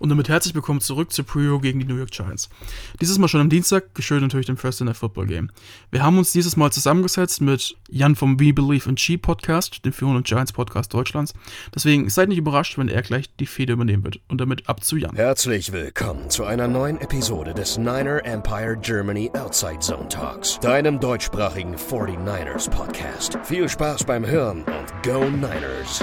[0.00, 2.48] Und damit herzlich willkommen zurück zu Preview gegen die New York Giants.
[3.02, 5.50] Dieses Mal schon am Dienstag, geschuldet natürlich dem First Night Football Game.
[5.90, 9.92] Wir haben uns dieses Mal zusammengesetzt mit Jan vom We Believe in G Podcast, dem
[9.92, 11.34] führenden Giants Podcast Deutschlands.
[11.74, 14.20] Deswegen seid nicht überrascht, wenn er gleich die Feder übernehmen wird.
[14.28, 15.14] Und damit ab zu Jan.
[15.14, 21.76] Herzlich willkommen zu einer neuen Episode des Niner Empire Germany Outside Zone Talks, deinem deutschsprachigen
[21.76, 23.38] 49ers Podcast.
[23.44, 26.02] Viel Spaß beim Hören und Go Niners!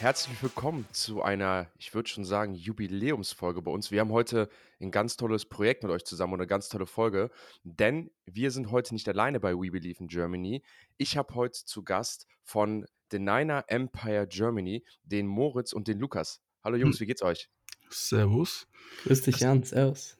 [0.00, 3.90] Herzlich willkommen zu einer, ich würde schon sagen, Jubiläumsfolge bei uns.
[3.90, 4.48] Wir haben heute
[4.80, 7.30] ein ganz tolles Projekt mit euch zusammen und eine ganz tolle Folge,
[7.62, 10.62] denn wir sind heute nicht alleine bei We Believe in Germany.
[10.98, 16.42] Ich habe heute zu Gast von The Niner Empire Germany den Moritz und den Lukas.
[16.62, 17.00] Hallo Jungs, hm.
[17.00, 17.48] wie geht's euch?
[17.88, 18.66] Servus.
[19.04, 19.62] Grüß dich, Jan.
[19.62, 20.18] Servus.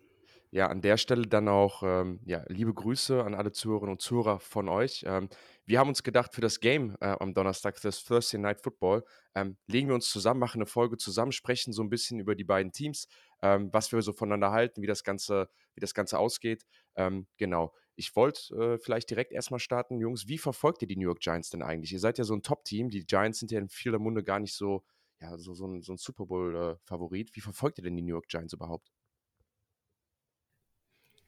[0.53, 4.41] Ja, an der Stelle dann auch ähm, ja, liebe Grüße an alle Zuhörerinnen und Zuhörer
[4.41, 5.05] von euch.
[5.07, 5.29] Ähm,
[5.67, 9.57] wir haben uns gedacht, für das Game äh, am Donnerstag, das Thursday Night Football, ähm,
[9.67, 12.71] legen wir uns zusammen, machen eine Folge zusammen, sprechen so ein bisschen über die beiden
[12.73, 13.09] Teams,
[13.43, 16.65] ähm, was wir so voneinander halten, wie das Ganze, wie das Ganze ausgeht.
[16.95, 17.75] Ähm, genau.
[17.97, 20.29] Ich wollte äh, vielleicht direkt erstmal starten, Jungs.
[20.29, 21.93] Wie verfolgt ihr die New York Giants denn eigentlich?
[21.93, 22.91] Ihr seid ja so ein Top-Team.
[22.91, 24.85] Die Giants sind ja in vieler Munde gar nicht so,
[25.21, 27.35] ja, so, so ein, so ein Super Bowl-Favorit.
[27.35, 28.93] Wie verfolgt ihr denn die New York Giants überhaupt?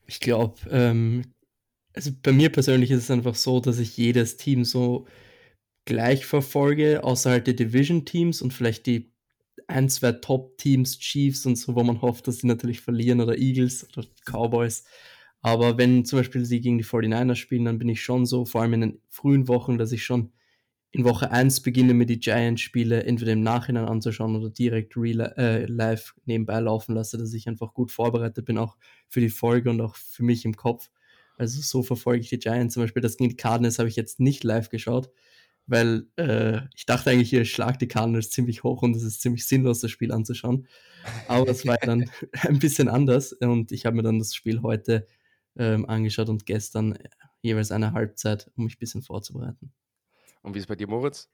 [0.07, 1.35] Ich glaube, ähm,
[1.95, 5.07] also bei mir persönlich ist es einfach so, dass ich jedes Team so
[5.85, 9.13] gleich verfolge, außer halt die Division-Teams und vielleicht die
[9.69, 13.87] ein, zwei Top-Teams, Chiefs und so, wo man hofft, dass sie natürlich verlieren oder Eagles
[13.97, 14.85] oder Cowboys.
[15.43, 18.63] Aber wenn zum Beispiel sie gegen die 49ers spielen, dann bin ich schon so, vor
[18.63, 20.33] allem in den frühen Wochen, dass ich schon
[20.91, 26.15] in Woche 1 beginne, mir die Giants-Spiele entweder im Nachhinein anzuschauen oder direkt äh, live
[26.25, 28.77] nebenbei laufen lasse, dass ich einfach gut vorbereitet bin, auch
[29.09, 30.91] für die Folge und auch für mich im Kopf.
[31.39, 32.75] Also so verfolge ich die Giants.
[32.75, 35.11] Zum Beispiel das gegen die Cardinals habe ich jetzt nicht live geschaut,
[35.67, 39.47] weil äh, ich dachte eigentlich, ihr schlagt die Cardinals ziemlich hoch und es ist ziemlich
[39.47, 40.67] sinnlos, das Spiel anzuschauen.
[41.29, 42.11] Aber es war dann
[42.43, 45.07] ein bisschen anders und ich habe mir dann das Spiel heute
[45.57, 47.09] ähm, angeschaut und gestern äh,
[47.41, 49.73] jeweils eine Halbzeit, um mich ein bisschen vorzubereiten.
[50.43, 51.31] Und wie ist es bei dir, Moritz?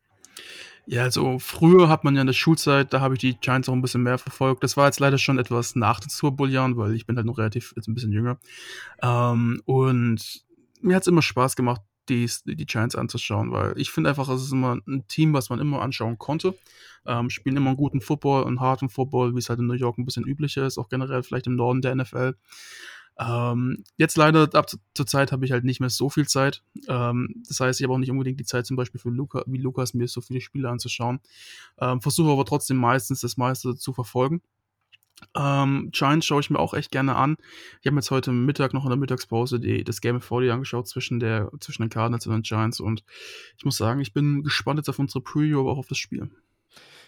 [0.87, 3.72] Ja, also früher hat man ja in der Schulzeit, da habe ich die Giants auch
[3.72, 4.62] ein bisschen mehr verfolgt.
[4.62, 7.72] Das war jetzt leider schon etwas nach den Super weil ich bin halt noch relativ
[7.75, 8.39] jetzt ein bisschen jünger.
[9.03, 10.45] Ähm, und
[10.83, 11.81] mir hat es immer Spaß gemacht,
[12.11, 15.59] die, die Giants anzuschauen, weil ich finde einfach, es ist immer ein Team, was man
[15.59, 16.55] immer anschauen konnte.
[17.06, 19.99] Ähm, spielen immer einen guten Football, einen harten Football, wie es halt in New York
[19.99, 22.34] ein bisschen üblicher ist, auch generell vielleicht im Norden der NFL.
[23.19, 26.63] Ähm, jetzt leider ab zur Zeit habe ich halt nicht mehr so viel Zeit.
[26.89, 29.59] Ähm, das heißt, ich habe auch nicht unbedingt die Zeit, zum Beispiel für Luca, wie
[29.59, 31.21] Lukas, mir so viele Spiele anzuschauen.
[31.79, 34.43] Ähm, Versuche aber trotzdem meistens das meiste zu verfolgen.
[35.37, 37.37] Ähm, Giants schaue ich mir auch echt gerne an.
[37.81, 40.89] Ich habe jetzt heute Mittag noch in der Mittagspause die, das Game of 40 angeschaut
[40.89, 43.05] zwischen, der, zwischen den Cardinals und den Giants und
[43.57, 46.31] ich muss sagen, ich bin gespannt jetzt auf unsere Preview, aber auch auf das Spiel.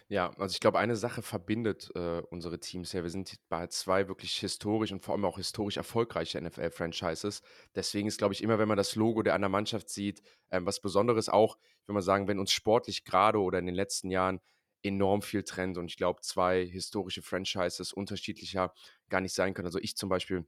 [0.09, 3.03] Ja, also ich glaube, eine Sache verbindet äh, unsere Teams ja.
[3.03, 7.43] Wir sind bei zwei wirklich historisch und vor allem auch historisch erfolgreiche NFL-Franchises.
[7.75, 10.81] Deswegen ist, glaube ich, immer, wenn man das Logo der anderen Mannschaft sieht, ähm, was
[10.81, 11.57] Besonderes auch,
[11.87, 14.41] würde mal sagen, wenn uns sportlich gerade oder in den letzten Jahren
[14.83, 18.73] enorm viel trennt und ich glaube, zwei historische Franchises unterschiedlicher
[19.09, 19.67] gar nicht sein können.
[19.67, 20.47] Also ich zum Beispiel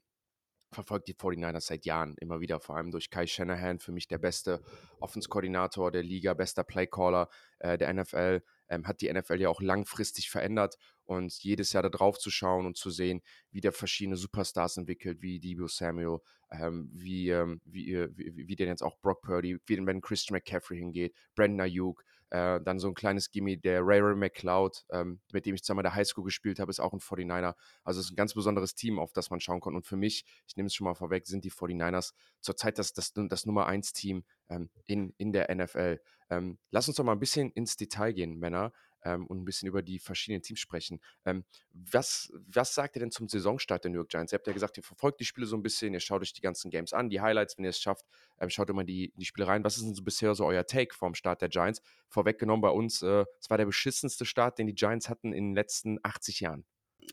[0.71, 4.19] verfolge die 49ers seit Jahren immer wieder, vor allem durch Kai Shanahan, für mich der
[4.19, 4.63] beste
[5.01, 10.31] Offenskoordinator der Liga, bester Playcaller äh, der NFL ähm, hat die NFL ja auch langfristig
[10.31, 14.77] verändert und jedes Jahr da drauf zu schauen und zu sehen, wie der verschiedene Superstars
[14.77, 16.19] entwickelt, wie Debo Samuel,
[16.51, 20.01] ähm, wie, ähm, wie, äh, wie, wie, denn jetzt auch Brock Purdy, wie denn wenn
[20.01, 24.85] Christian McCaffrey hingeht, Brandon Ayuk, äh, dann so ein kleines Gimme, der Ray Ray McLeod,
[24.91, 27.55] ähm, mit dem ich zusammen in der Highschool gespielt habe, ist auch ein 49er.
[27.85, 29.75] Also es ist ein ganz besonderes Team, auf das man schauen kann.
[29.75, 33.13] Und für mich, ich nehme es schon mal vorweg, sind die 49ers zurzeit das, das,
[33.15, 36.01] das Nummer 1 Team ähm, in, in der NFL.
[36.31, 38.73] Ähm, lass uns doch mal ein bisschen ins Detail gehen, Männer,
[39.03, 41.01] ähm, und ein bisschen über die verschiedenen Teams sprechen.
[41.25, 44.33] Ähm, was, was sagt ihr denn zum Saisonstart der New York Giants?
[44.33, 46.41] Ihr habt ja gesagt, ihr verfolgt die Spiele so ein bisschen, ihr schaut euch die
[46.41, 48.07] ganzen Games an, die Highlights, wenn ihr es schafft,
[48.39, 49.65] ähm, schaut immer die, die Spiele rein.
[49.65, 51.83] Was ist denn so bisher so euer Take vom Start der Giants?
[52.09, 55.49] Vorweggenommen bei uns, äh, es äh, war der beschissenste Start, den die Giants hatten in
[55.49, 56.65] den letzten 80 Jahren.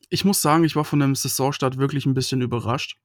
[0.09, 2.97] Ich muss sagen, ich war von dem Saisonstart wirklich ein bisschen überrascht.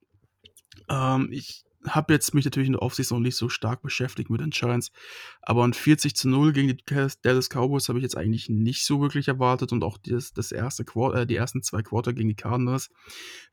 [0.89, 4.51] Ähm, ich habe jetzt mich natürlich in der Offseason nicht so stark beschäftigt mit den
[4.51, 4.93] Giants,
[5.41, 6.77] aber ein 40 zu 0 gegen die
[7.23, 10.85] Dallas Cowboys habe ich jetzt eigentlich nicht so wirklich erwartet und auch das, das erste
[10.85, 12.91] Quarter, äh, die ersten zwei Quarter gegen die Cardinals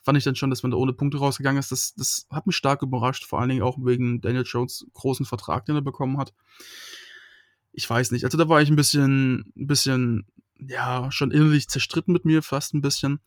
[0.04, 1.72] fand ich dann schon, dass man da ohne Punkte rausgegangen ist.
[1.72, 5.66] Das, das hat mich stark überrascht, vor allen Dingen auch wegen Daniel Jones großen Vertrag,
[5.66, 6.34] den er bekommen hat.
[7.72, 10.28] Ich weiß nicht, also da war ich ein bisschen, ein bisschen,
[10.60, 13.20] ja, schon innerlich zerstritten mit mir, fast ein bisschen.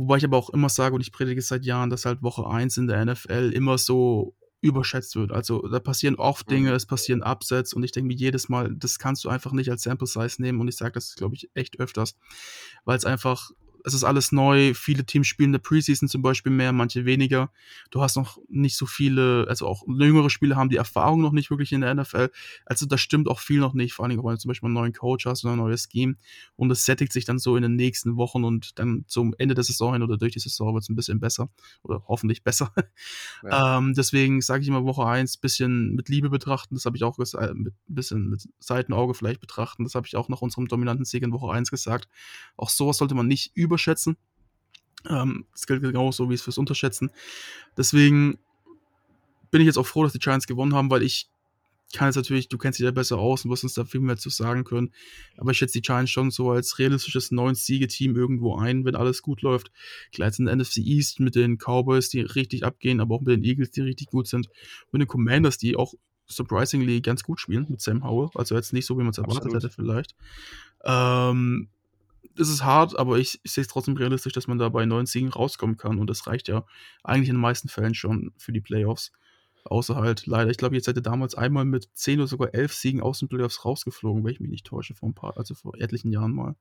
[0.00, 2.48] Wobei ich aber auch immer sage, und ich predige es seit Jahren, dass halt Woche
[2.48, 5.30] 1 in der NFL immer so überschätzt wird.
[5.30, 6.54] Also da passieren oft Mhm.
[6.54, 9.70] Dinge, es passieren Upsets und ich denke mir jedes Mal, das kannst du einfach nicht
[9.70, 12.16] als Sample Size nehmen und ich sage das, glaube ich, echt öfters,
[12.86, 13.50] weil es einfach
[13.84, 14.74] es ist alles neu.
[14.74, 17.50] Viele Teams spielen in der Preseason zum Beispiel mehr, manche weniger.
[17.90, 21.50] Du hast noch nicht so viele, also auch jüngere Spieler haben die Erfahrung noch nicht
[21.50, 22.30] wirklich in der NFL.
[22.66, 24.92] Also da stimmt auch viel noch nicht, vor allem, weil du zum Beispiel einen neuen
[24.92, 26.16] Coach hast oder ein neues Scheme
[26.56, 29.64] und es sättigt sich dann so in den nächsten Wochen und dann zum Ende der
[29.64, 31.48] Saison hin oder durch die Saison wird es ein bisschen besser
[31.82, 32.72] oder hoffentlich besser.
[33.42, 33.78] Ja.
[33.78, 36.74] ähm, deswegen sage ich immer Woche 1 bisschen mit Liebe betrachten.
[36.74, 39.84] Das habe ich auch gesagt, mit bisschen mit Seitenauge vielleicht betrachten.
[39.84, 42.08] Das habe ich auch nach unserem dominanten Sieg in Woche 1 gesagt.
[42.56, 44.16] Auch sowas sollte man nicht überschätzen.
[45.08, 47.10] Ähm, das gilt genauso wie es fürs Unterschätzen.
[47.76, 48.38] Deswegen
[49.50, 51.30] bin ich jetzt auch froh, dass die Giants gewonnen haben, weil ich
[51.92, 54.16] kann jetzt natürlich, du kennst dich ja besser aus und wirst uns da viel mehr
[54.16, 54.92] zu sagen können.
[55.36, 59.22] Aber ich schätze die Giants schon so als realistisches neun Siege-Team irgendwo ein, wenn alles
[59.22, 59.72] gut läuft.
[60.12, 63.44] Jetzt in der NFC East mit den Cowboys, die richtig abgehen, aber auch mit den
[63.44, 64.48] Eagles, die richtig gut sind.
[64.92, 65.94] Mit den Commanders, die auch
[66.28, 68.30] surprisingly ganz gut spielen mit Sam Howell.
[68.34, 69.64] Also jetzt nicht so, wie man es erwartet Absolut.
[69.64, 70.14] hätte, vielleicht.
[70.84, 71.70] Ähm,
[72.38, 75.06] es ist hart, aber ich, ich sehe es trotzdem realistisch, dass man da bei neun
[75.06, 75.98] Siegen rauskommen kann.
[75.98, 76.64] Und das reicht ja
[77.02, 79.12] eigentlich in den meisten Fällen schon für die Playoffs.
[79.64, 83.00] Außer halt leider, ich glaube, jetzt hätte damals einmal mit 10 oder sogar 11 Siegen
[83.02, 86.10] aus den Playoffs rausgeflogen, wenn ich mich nicht täusche, vor ein paar, also vor etlichen
[86.10, 86.56] Jahren mal.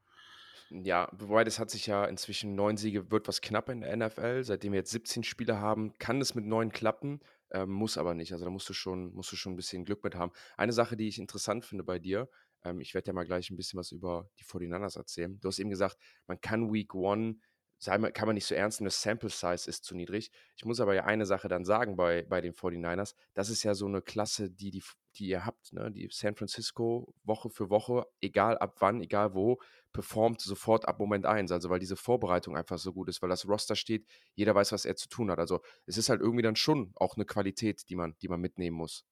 [0.69, 4.43] Ja, wobei das hat sich ja inzwischen neun Siege wird was knapp in der NFL.
[4.43, 7.21] Seitdem wir jetzt 17 Spiele haben, kann es mit neun klappen,
[7.51, 8.33] ähm, muss aber nicht.
[8.33, 10.31] Also da musst du schon, musst du schon ein bisschen Glück mit haben.
[10.57, 12.29] Eine Sache, die ich interessant finde bei dir,
[12.63, 15.39] ähm, ich werde ja mal gleich ein bisschen was über die 49ers erzählen.
[15.39, 15.97] Du hast eben gesagt,
[16.27, 17.37] man kann Week One,
[17.77, 20.31] sei mal- kann man nicht so ernst nehmen, das Sample Size ist zu niedrig.
[20.57, 23.15] Ich muss aber ja eine Sache dann sagen bei, bei den 49ers.
[23.33, 24.83] Das ist ja so eine Klasse, die, die,
[25.15, 25.89] die ihr habt, ne?
[25.91, 29.59] Die San Francisco Woche für Woche, egal ab wann, egal wo,
[29.93, 31.51] performt sofort ab Moment 1.
[31.51, 34.85] Also weil diese Vorbereitung einfach so gut ist, weil das Roster steht, jeder weiß, was
[34.85, 35.39] er zu tun hat.
[35.39, 38.75] Also es ist halt irgendwie dann schon auch eine Qualität, die man, die man mitnehmen
[38.77, 39.05] muss.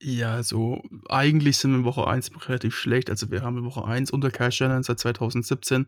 [0.00, 3.10] Ja, also eigentlich sind wir in Woche 1 relativ schlecht.
[3.10, 5.86] Also wir haben in Woche 1 unter Kyle Shannon seit 2017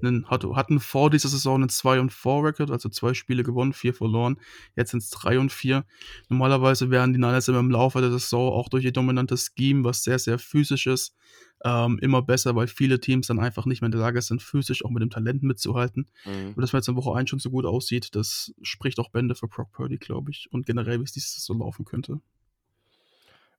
[0.00, 3.72] einen, hat- hatten vor dieser Saison einen 2 und 4 Record, also zwei Spiele gewonnen,
[3.72, 4.38] vier verloren.
[4.76, 5.84] Jetzt sind es 3 und 4.
[6.28, 10.04] Normalerweise wären die Niners immer im Laufe der Saison auch durch ihr dominantes Scheme, was
[10.04, 11.16] sehr, sehr physisch ist,
[11.64, 14.84] ähm, immer besser, weil viele Teams dann einfach nicht mehr in der Lage sind, physisch
[14.84, 16.06] auch mit dem Talent mitzuhalten.
[16.24, 16.52] Mhm.
[16.54, 19.34] Und dass man jetzt in Woche 1 schon so gut aussieht, das spricht auch Bände
[19.34, 20.46] für Brock Purdy, glaube ich.
[20.52, 22.20] Und generell, wie es dieses so laufen könnte.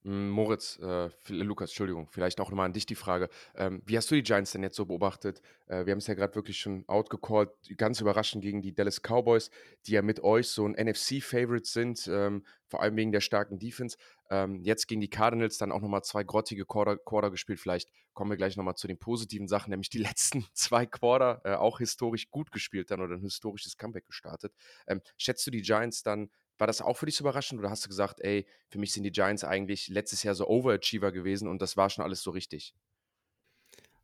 [0.04, 3.30] Mm, Moritz, äh, viel- Lukas, Entschuldigung, vielleicht auch nochmal an dich die Frage.
[3.56, 5.42] Ähm, wie hast du die Giants denn jetzt so beobachtet?
[5.68, 9.52] Äh, wir haben es ja gerade wirklich schon outgecallt, ganz überraschend gegen die Dallas Cowboys,
[9.86, 13.96] die ja mit euch so ein NFC-Favorite sind, ähm, vor allem wegen der starken Defense.
[14.32, 17.60] Ähm, jetzt gegen die Cardinals dann auch nochmal zwei grottige Quarter, Quarter gespielt.
[17.60, 21.54] Vielleicht kommen wir gleich nochmal zu den positiven Sachen, nämlich die letzten zwei Quarter äh,
[21.54, 24.52] auch historisch gut gespielt dann oder ein historisches Comeback gestartet.
[24.88, 27.84] Ähm, schätzt du die Giants dann war das auch für dich so überraschend oder hast
[27.84, 31.60] du gesagt, ey, für mich sind die Giants eigentlich letztes Jahr so Overachiever gewesen und
[31.60, 32.76] das war schon alles so richtig?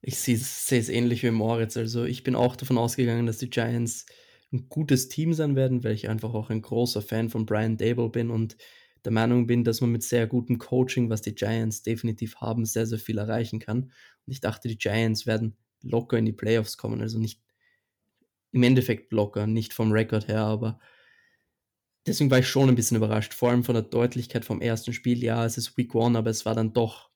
[0.01, 1.77] Ich sehe es ähnlich wie Moritz.
[1.77, 4.07] Also ich bin auch davon ausgegangen, dass die Giants
[4.51, 8.09] ein gutes Team sein werden, weil ich einfach auch ein großer Fan von Brian Dable
[8.09, 8.57] bin und
[9.06, 12.88] der Meinung bin, dass man mit sehr gutem Coaching, was die Giants definitiv haben, sehr,
[12.88, 13.83] sehr viel erreichen kann.
[13.83, 17.01] Und ich dachte, die Giants werden locker in die Playoffs kommen.
[17.01, 17.39] Also nicht
[18.51, 20.80] im Endeffekt locker, nicht vom Rekord her, aber
[22.07, 25.24] deswegen war ich schon ein bisschen überrascht, vor allem von der Deutlichkeit vom ersten Spiel.
[25.24, 27.10] Ja, es ist Week One, aber es war dann doch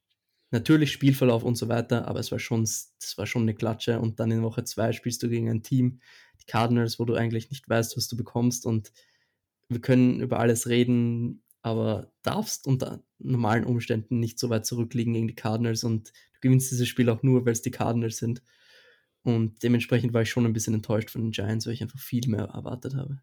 [0.51, 4.00] natürlich Spielverlauf und so weiter, aber es war schon, das war schon eine Klatsche.
[4.00, 6.01] Und dann in Woche zwei spielst du gegen ein Team,
[6.42, 8.66] die Cardinals, wo du eigentlich nicht weißt, was du bekommst.
[8.66, 8.92] Und
[9.70, 15.27] wir können über alles reden, aber darfst unter normalen Umständen nicht so weit zurückliegen gegen
[15.27, 18.42] die Cardinals und du gewinnst dieses Spiel auch nur, weil es die Cardinals sind.
[19.24, 22.27] Und dementsprechend war ich schon ein bisschen enttäuscht von den Giants, weil ich einfach viel
[22.27, 23.22] mehr erwartet habe.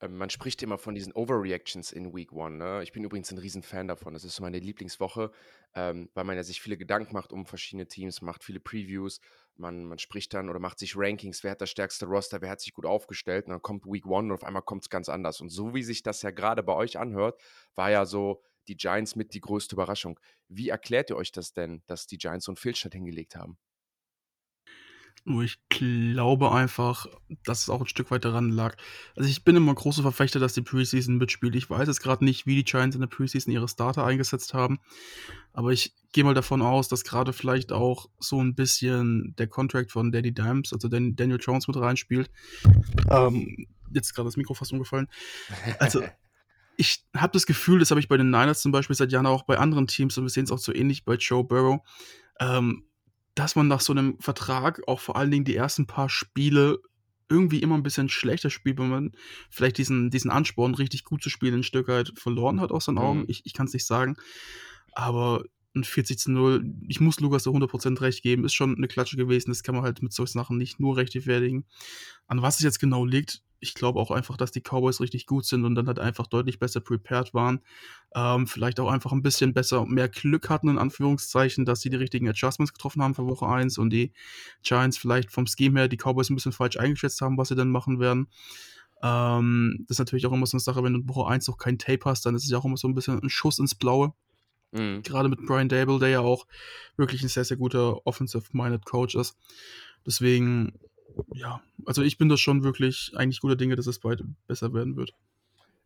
[0.00, 2.56] Ähm, man spricht immer von diesen Overreactions in Week One.
[2.56, 2.82] Ne?
[2.82, 4.14] Ich bin übrigens ein Riesenfan davon.
[4.14, 5.30] Das ist so meine Lieblingswoche,
[5.74, 9.20] ähm, weil man ja sich viele Gedanken macht um verschiedene Teams, macht viele Previews,
[9.56, 12.60] man, man spricht dann oder macht sich Rankings, wer hat das stärkste Roster, wer hat
[12.60, 15.40] sich gut aufgestellt und dann kommt Week One und auf einmal kommt es ganz anders.
[15.40, 17.40] Und so wie sich das ja gerade bei euch anhört,
[17.74, 20.20] war ja so die Giants mit die größte Überraschung.
[20.48, 23.58] Wie erklärt ihr euch das denn, dass die Giants so einen Fehlstart hingelegt haben?
[25.24, 27.06] Nur ich glaube einfach,
[27.44, 28.76] dass es auch ein Stück weit daran lag.
[29.16, 31.54] Also ich bin immer großer Verfechter, dass die Preseason mitspielt.
[31.56, 34.78] Ich weiß jetzt gerade nicht, wie die Giants in der Preseason ihre Starter eingesetzt haben.
[35.52, 39.90] Aber ich gehe mal davon aus, dass gerade vielleicht auch so ein bisschen der Contract
[39.90, 42.30] von Daddy Dimes, also Dan Daniel Jones mit reinspielt.
[43.10, 45.08] Ähm, jetzt ist gerade das Mikro fast umgefallen.
[45.78, 46.02] Also
[46.76, 49.42] ich habe das Gefühl, das habe ich bei den Niners zum Beispiel seit Jahren auch
[49.42, 51.80] bei anderen Teams und wir sehen es auch so ähnlich bei Joe Burrow.
[52.40, 52.87] Ähm,
[53.38, 56.78] dass man nach so einem Vertrag auch vor allen Dingen die ersten paar Spiele
[57.28, 59.12] irgendwie immer ein bisschen schlechter spielt, wenn man
[59.50, 62.98] vielleicht diesen, diesen Ansporn, richtig gut zu spielen, ein Stück weit verloren hat aus seinen
[62.98, 63.20] Augen.
[63.20, 63.26] Mhm.
[63.28, 64.16] Ich, ich kann es nicht sagen.
[64.92, 65.44] Aber
[65.78, 69.16] ein 40 zu 0, ich muss Lukas so 100% recht geben, ist schon eine Klatsche
[69.16, 69.50] gewesen.
[69.50, 71.64] Das kann man halt mit solchen Sachen nicht nur rechtfertigen.
[72.26, 75.44] An was es jetzt genau liegt, ich glaube auch einfach, dass die Cowboys richtig gut
[75.44, 77.60] sind und dann halt einfach deutlich besser prepared waren.
[78.14, 81.96] Ähm, vielleicht auch einfach ein bisschen besser, mehr Glück hatten, in Anführungszeichen, dass sie die
[81.96, 84.12] richtigen Adjustments getroffen haben für Woche 1 und die
[84.62, 87.70] Giants vielleicht vom Scheme her die Cowboys ein bisschen falsch eingeschätzt haben, was sie dann
[87.70, 88.28] machen werden.
[89.02, 91.58] Ähm, das ist natürlich auch immer so eine Sache, wenn du in Woche 1 noch
[91.58, 93.74] keinen Tape hast, dann ist es ja auch immer so ein bisschen ein Schuss ins
[93.74, 94.12] Blaue.
[94.72, 95.02] Mhm.
[95.02, 96.46] Gerade mit Brian Dable, der ja auch
[96.96, 99.36] wirklich ein sehr, sehr guter Offensive-Minded Coach ist.
[100.06, 100.78] Deswegen,
[101.32, 104.96] ja, also ich bin da schon wirklich eigentlich guter Dinge, dass es bald besser werden
[104.96, 105.14] wird.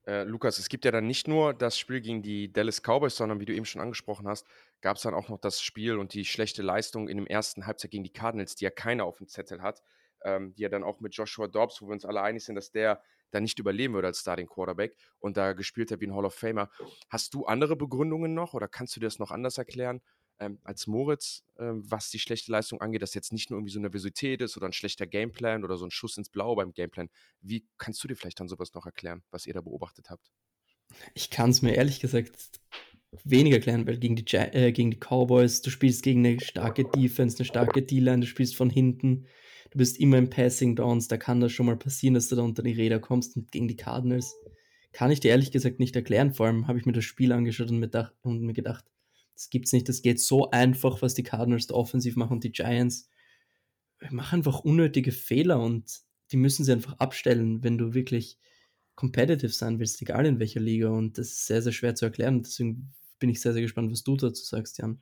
[0.06, 3.38] Äh, Lukas, es gibt ja dann nicht nur das Spiel gegen die Dallas Cowboys, sondern
[3.38, 4.46] wie du eben schon angesprochen hast,
[4.80, 7.92] gab es dann auch noch das Spiel und die schlechte Leistung in dem ersten Halbzeit
[7.92, 9.82] gegen die Cardinals, die ja keiner auf dem Zettel hat,
[10.24, 12.72] ähm, die ja dann auch mit Joshua Dobbs, wo wir uns alle einig sind, dass
[12.72, 13.00] der
[13.32, 16.34] da nicht überleben würde als Starting Quarterback und da gespielt hat wie ein Hall of
[16.34, 16.70] Famer.
[17.08, 20.00] Hast du andere Begründungen noch oder kannst du dir das noch anders erklären
[20.38, 23.78] ähm, als Moritz, ähm, was die schlechte Leistung angeht, dass jetzt nicht nur irgendwie so
[23.78, 27.08] eine Nervosität ist oder ein schlechter Gameplan oder so ein Schuss ins Blaue beim Gameplan?
[27.40, 30.30] Wie kannst du dir vielleicht dann sowas noch erklären, was ihr da beobachtet habt?
[31.14, 32.60] Ich kann es mir ehrlich gesagt
[33.24, 37.38] weniger erklären, weil gegen die, äh, gegen die Cowboys, du spielst gegen eine starke Defense,
[37.38, 39.26] eine starke D-Line, du spielst von hinten,
[39.73, 42.43] du bist immer im Passing Downs, da kann das schon mal passieren, dass du da
[42.43, 44.35] unter die Räder kommst und gegen die Cardinals
[44.93, 46.35] kann ich dir ehrlich gesagt nicht erklären.
[46.35, 48.85] Vor allem habe ich mir das Spiel angeschaut und mir, gedacht, und mir gedacht,
[49.35, 52.52] das gibt's nicht, das geht so einfach, was die Cardinals da offensiv machen und die
[52.52, 53.09] Giants
[54.11, 56.02] machen einfach unnötige Fehler und
[56.33, 58.38] die müssen sie einfach abstellen, wenn du wirklich
[58.95, 60.88] competitive sein willst, egal in welcher Liga.
[60.88, 62.43] Und das ist sehr, sehr schwer zu erklären.
[62.43, 65.00] Deswegen bin ich sehr, sehr gespannt, was du dazu sagst, Jan.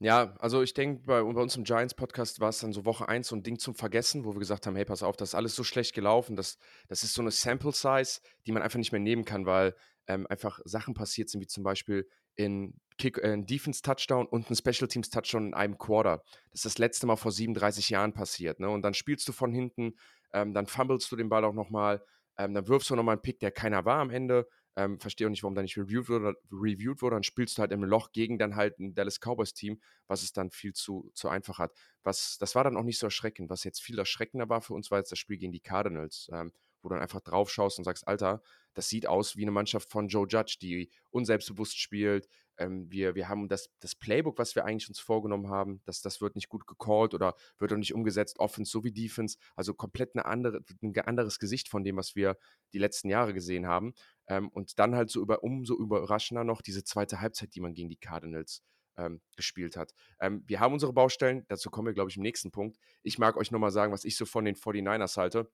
[0.00, 3.26] Ja, also ich denke, bei, bei, uns im Giants-Podcast war es dann so Woche 1
[3.26, 5.56] so ein Ding zum Vergessen, wo wir gesagt haben, hey, pass auf, das ist alles
[5.56, 9.24] so schlecht gelaufen, das, das ist so eine Sample-Size, die man einfach nicht mehr nehmen
[9.24, 9.74] kann, weil
[10.06, 14.54] ähm, einfach Sachen passiert sind, wie zum Beispiel in, Kick, äh, in Defense-Touchdown und ein
[14.54, 16.22] Special-Teams-Touchdown in einem Quarter.
[16.50, 18.60] Das ist das letzte Mal vor 37 Jahren passiert.
[18.60, 18.70] Ne?
[18.70, 19.94] Und dann spielst du von hinten,
[20.32, 22.02] ähm, dann fummelst du den Ball auch nochmal,
[22.38, 24.46] ähm, dann wirfst du nochmal einen Pick, der keiner war am Ende.
[24.78, 27.16] Ähm, verstehe auch nicht, warum da nicht reviewed wurde, reviewed wurde.
[27.16, 30.50] Dann spielst du halt im Loch gegen dann halt ein Dallas Cowboys-Team, was es dann
[30.50, 31.72] viel zu, zu einfach hat.
[32.04, 33.50] Was, das war dann auch nicht so erschreckend.
[33.50, 36.52] Was jetzt viel erschreckender war für uns, war jetzt das Spiel gegen die Cardinals, ähm,
[36.80, 38.40] wo du dann einfach drauf schaust und sagst, Alter,
[38.74, 42.28] das sieht aus wie eine Mannschaft von Joe Judge, die unselbstbewusst spielt.
[42.58, 46.20] Ähm, wir, wir haben das, das Playbook, was wir eigentlich uns vorgenommen haben, das, das
[46.20, 49.38] wird nicht gut gecallt oder wird auch nicht umgesetzt, Offense sowie Defense.
[49.56, 52.36] Also komplett eine andere, ein anderes Gesicht von dem, was wir
[52.72, 53.94] die letzten Jahre gesehen haben.
[54.26, 57.88] Ähm, und dann halt so über, umso überraschender noch diese zweite Halbzeit, die man gegen
[57.88, 58.62] die Cardinals
[58.98, 59.94] ähm, gespielt hat.
[60.20, 62.76] Ähm, wir haben unsere Baustellen, dazu kommen wir, glaube ich, im nächsten Punkt.
[63.02, 65.50] Ich mag euch nochmal sagen, was ich so von den 49ers halte.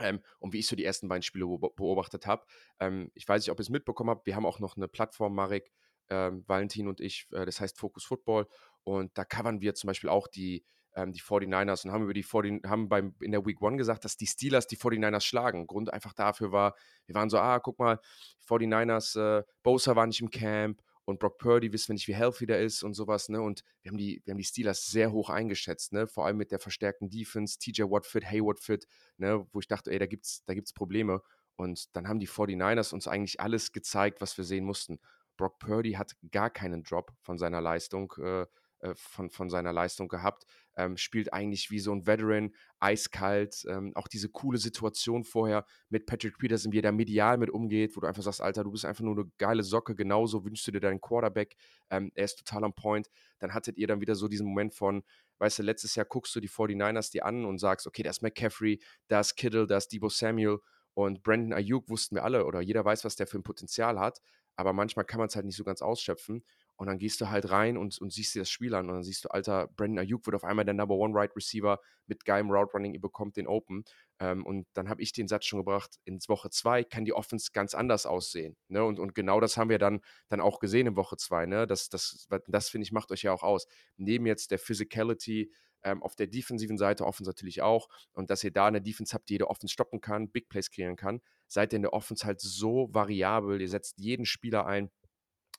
[0.00, 2.46] Ähm, und wie ich so die ersten beiden Spiele beobachtet habe.
[2.78, 4.26] Ähm, ich weiß nicht, ob ihr es mitbekommen habt.
[4.26, 5.72] Wir haben auch noch eine Plattform, Marek,
[6.10, 8.46] ähm, Valentin und ich, äh, das heißt Focus Football.
[8.84, 12.22] Und da covern wir zum Beispiel auch die, ähm, die 49ers und haben über die
[12.22, 15.66] 40, haben beim, in der Week One gesagt, dass die Steelers die 49ers schlagen.
[15.66, 16.74] Grund einfach dafür war,
[17.06, 18.00] wir waren so, ah, guck mal,
[18.46, 22.44] 49ers, äh, Bosa war nicht im Camp und Brock Purdy wissen wir nicht, wie healthy
[22.44, 23.40] der ist und sowas, ne?
[23.40, 26.06] Und wir haben die, wir haben die Steelers sehr hoch eingeschätzt, ne?
[26.06, 28.86] Vor allem mit der verstärkten Defense, TJ Watt fit, Hayward fit,
[29.16, 29.46] ne?
[29.52, 31.22] Wo ich dachte, ey, da gibt's, da gibt's Probleme.
[31.56, 35.00] Und dann haben die 49ers uns eigentlich alles gezeigt, was wir sehen mussten.
[35.38, 38.44] Brock Purdy hat gar keinen Drop von seiner Leistung, äh,
[38.80, 40.44] äh, von, von seiner Leistung gehabt.
[40.76, 43.64] Ähm, spielt eigentlich wie so ein Veteran, eiskalt.
[43.68, 47.96] Ähm, auch diese coole Situation vorher mit Patrick Peterson, wie er da medial mit umgeht,
[47.96, 50.72] wo du einfach sagst, Alter, du bist einfach nur eine geile Socke, genauso wünschst du
[50.72, 51.56] dir deinen Quarterback.
[51.90, 53.08] Ähm, er ist total am Point.
[53.38, 55.02] Dann hattet ihr dann wieder so diesen Moment von,
[55.38, 58.22] weißt du, letztes Jahr guckst du die 49ers dir an und sagst, okay, da ist
[58.22, 60.58] McCaffrey, da ist Kittle, da ist Debo Samuel
[60.94, 64.20] und Brandon Ayuk wussten wir alle oder jeder weiß, was der für ein Potenzial hat.
[64.58, 66.42] Aber manchmal kann man es halt nicht so ganz ausschöpfen.
[66.74, 69.02] Und dann gehst du halt rein und, und siehst dir das Spiel an und dann
[69.04, 72.50] siehst du, alter, Brandon Ayuk wird auf einmal der Number One Right Receiver mit geilem
[72.50, 73.84] Route Running, ihr bekommt den Open.
[74.18, 77.50] Ähm, und dann habe ich den Satz schon gebracht, in Woche zwei kann die Offense
[77.52, 78.56] ganz anders aussehen.
[78.66, 78.84] Ne?
[78.84, 81.46] Und, und genau das haben wir dann, dann auch gesehen in Woche zwei.
[81.46, 81.68] Ne?
[81.68, 83.66] Das, das, das finde ich, macht euch ja auch aus.
[83.96, 88.50] Neben jetzt der Physicality, ähm, auf der defensiven Seite, Offense natürlich auch, und dass ihr
[88.50, 91.76] da eine Defense habt, die jede Offense stoppen kann, Big Plays kreieren kann, seid ihr
[91.76, 94.90] in der Offense halt so variabel, ihr setzt jeden Spieler ein,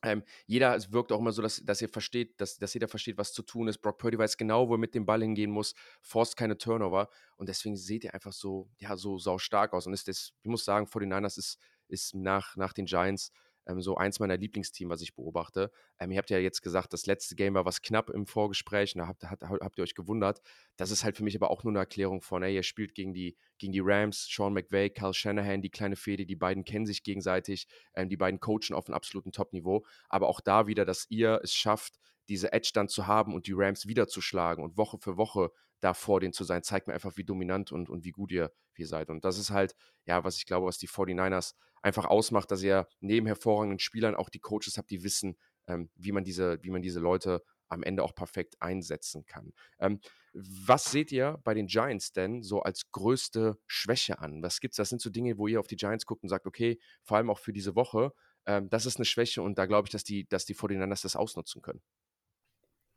[0.01, 3.17] ähm, jeder, es wirkt auch immer so, dass, dass ihr versteht, dass, dass jeder versteht,
[3.17, 3.79] was zu tun ist.
[3.79, 7.49] Brock Purdy weiß genau, wo er mit dem Ball hingehen muss, forst keine Turnover und
[7.49, 9.87] deswegen seht ihr einfach so, ja, so sau aus.
[9.87, 11.59] Und ist das, ich muss sagen, 49ers ist,
[11.89, 13.31] ist nach, nach den Giants
[13.69, 15.71] ähm, so eins meiner Lieblingsteam, was ich beobachte.
[15.99, 18.99] Ähm, ihr habt ja jetzt gesagt, das letzte Game war was knapp im Vorgespräch und
[18.99, 20.41] da habt, habt, habt ihr euch gewundert.
[20.75, 23.13] Das ist halt für mich aber auch nur eine Erklärung von, ey, ihr spielt gegen
[23.13, 27.03] die, gegen die Rams, Sean McVay, Kyle Shanahan, die kleine Fede, die beiden kennen sich
[27.03, 29.85] gegenseitig, ähm, die beiden coachen auf einem absoluten Top-Niveau.
[30.09, 33.53] Aber auch da wieder, dass ihr es schafft, diese Edge dann zu haben und die
[33.53, 36.93] Rams wieder zu schlagen und Woche für Woche da vor denen zu sein, zeigt mir
[36.93, 39.09] einfach, wie dominant und, und wie gut ihr, ihr seid.
[39.09, 42.87] Und das ist halt, ja, was ich glaube, was die 49ers einfach ausmacht, dass ihr
[42.99, 46.81] neben hervorragenden Spielern auch die Coaches habt, die wissen, ähm, wie, man diese, wie man
[46.81, 49.53] diese Leute am Ende auch perfekt einsetzen kann.
[49.79, 49.99] Ähm,
[50.33, 54.41] was seht ihr bei den Giants denn so als größte Schwäche an?
[54.41, 54.77] Was gibt's?
[54.77, 57.29] Das sind so Dinge, wo ihr auf die Giants guckt und sagt, okay, vor allem
[57.29, 58.11] auch für diese Woche,
[58.45, 61.15] ähm, das ist eine Schwäche und da glaube ich, dass die, dass die 49ers das
[61.15, 61.81] ausnutzen können.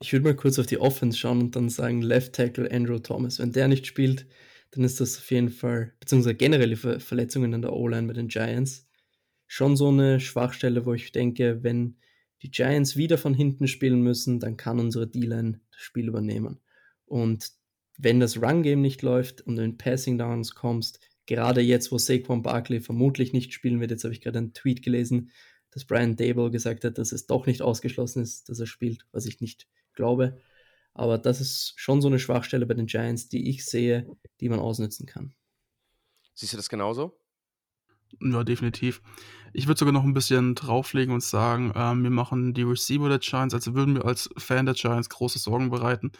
[0.01, 3.39] Ich würde mal kurz auf die Offense schauen und dann sagen, Left Tackle Andrew Thomas.
[3.39, 4.27] Wenn der nicht spielt,
[4.73, 8.29] dann ist das auf jeden Fall, beziehungsweise generelle Ver Verletzungen an der O-Line bei den
[8.29, 8.89] Giants,
[9.47, 11.99] schon so eine Schwachstelle, wo ich denke, wenn
[12.43, 16.59] die Giants wieder von hinten spielen müssen, dann kann unsere D-Line das Spiel übernehmen.
[17.05, 17.53] Und
[17.99, 22.43] wenn das Run-Game nicht läuft und du in Passing Downs kommst, gerade jetzt, wo Saquon
[22.43, 25.31] Barkley vermutlich nicht spielen wird, jetzt habe ich gerade einen Tweet gelesen,
[25.71, 29.27] dass Brian Dable gesagt hat, dass es doch nicht ausgeschlossen ist, dass er spielt, was
[29.27, 30.41] ich nicht glaube.
[30.95, 34.07] Aber das ist schon so eine Schwachstelle bei den Giants, die ich sehe,
[34.41, 35.35] die man ausnutzen kann.
[36.35, 37.19] Siehst du das genauso?
[38.21, 39.01] Ja, definitiv.
[39.55, 43.19] Ich würde sogar noch ein bisschen drauflegen und sagen, ähm, wir machen die Receiver der
[43.19, 46.13] Giants, also würden wir als Fan der Giants große Sorgen bereiten.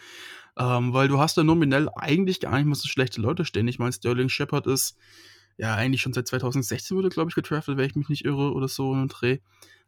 [0.57, 3.67] Ähm, weil du hast da nominell eigentlich gar nicht mal so schlechte Leute stehen.
[3.67, 4.97] Ich meine, Sterling Shepard ist
[5.57, 8.67] ja eigentlich schon seit 2016 wurde, glaube ich, getraftet, wenn ich mich nicht irre oder
[8.67, 9.39] so in einem Dreh.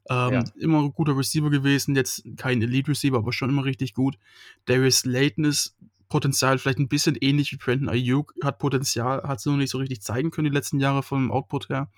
[0.09, 0.43] Ähm, ja.
[0.59, 4.17] Immer ein guter Receiver gewesen, jetzt kein Elite Receiver, aber schon immer richtig gut.
[4.65, 5.75] Darius Layton ist
[6.15, 9.79] Potenzial, vielleicht ein bisschen ähnlich wie Brandon Ayuk, hat Potenzial, hat es nur nicht so
[9.79, 11.91] richtig zeigen können die letzten Jahre vom Output her.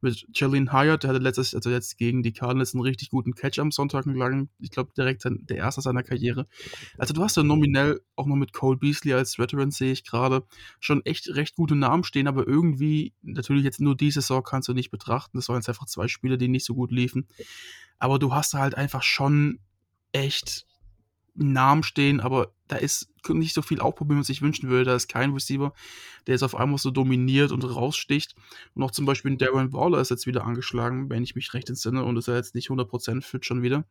[0.00, 3.58] Mit Jalen Hyatt, der hatte letztes, also jetzt gegen die Cardinals einen richtig guten Catch
[3.58, 4.48] am Sonntag gelangen.
[4.60, 6.46] Ich glaube, direkt der erste seiner Karriere.
[6.98, 10.44] Also du hast ja nominell auch noch mit Cole Beasley als Veteran, sehe ich gerade,
[10.78, 14.72] schon echt recht gute Namen stehen, aber irgendwie, natürlich jetzt nur diese Saison kannst du
[14.72, 15.36] nicht betrachten.
[15.36, 17.26] Das waren jetzt einfach zwei Spiele, die nicht so gut liefen.
[17.98, 19.58] Aber du hast halt einfach schon
[20.12, 20.67] echt
[21.38, 24.84] Namen stehen, aber da ist nicht so viel Aufbau, wie man sich wünschen würde.
[24.84, 25.72] Da ist kein Receiver,
[26.26, 28.34] der jetzt auf einmal so dominiert und raussticht.
[28.74, 32.04] Und auch zum Beispiel Darren Waller ist jetzt wieder angeschlagen, wenn ich mich recht entsinne,
[32.04, 33.84] und ist er jetzt nicht 100% fit schon wieder.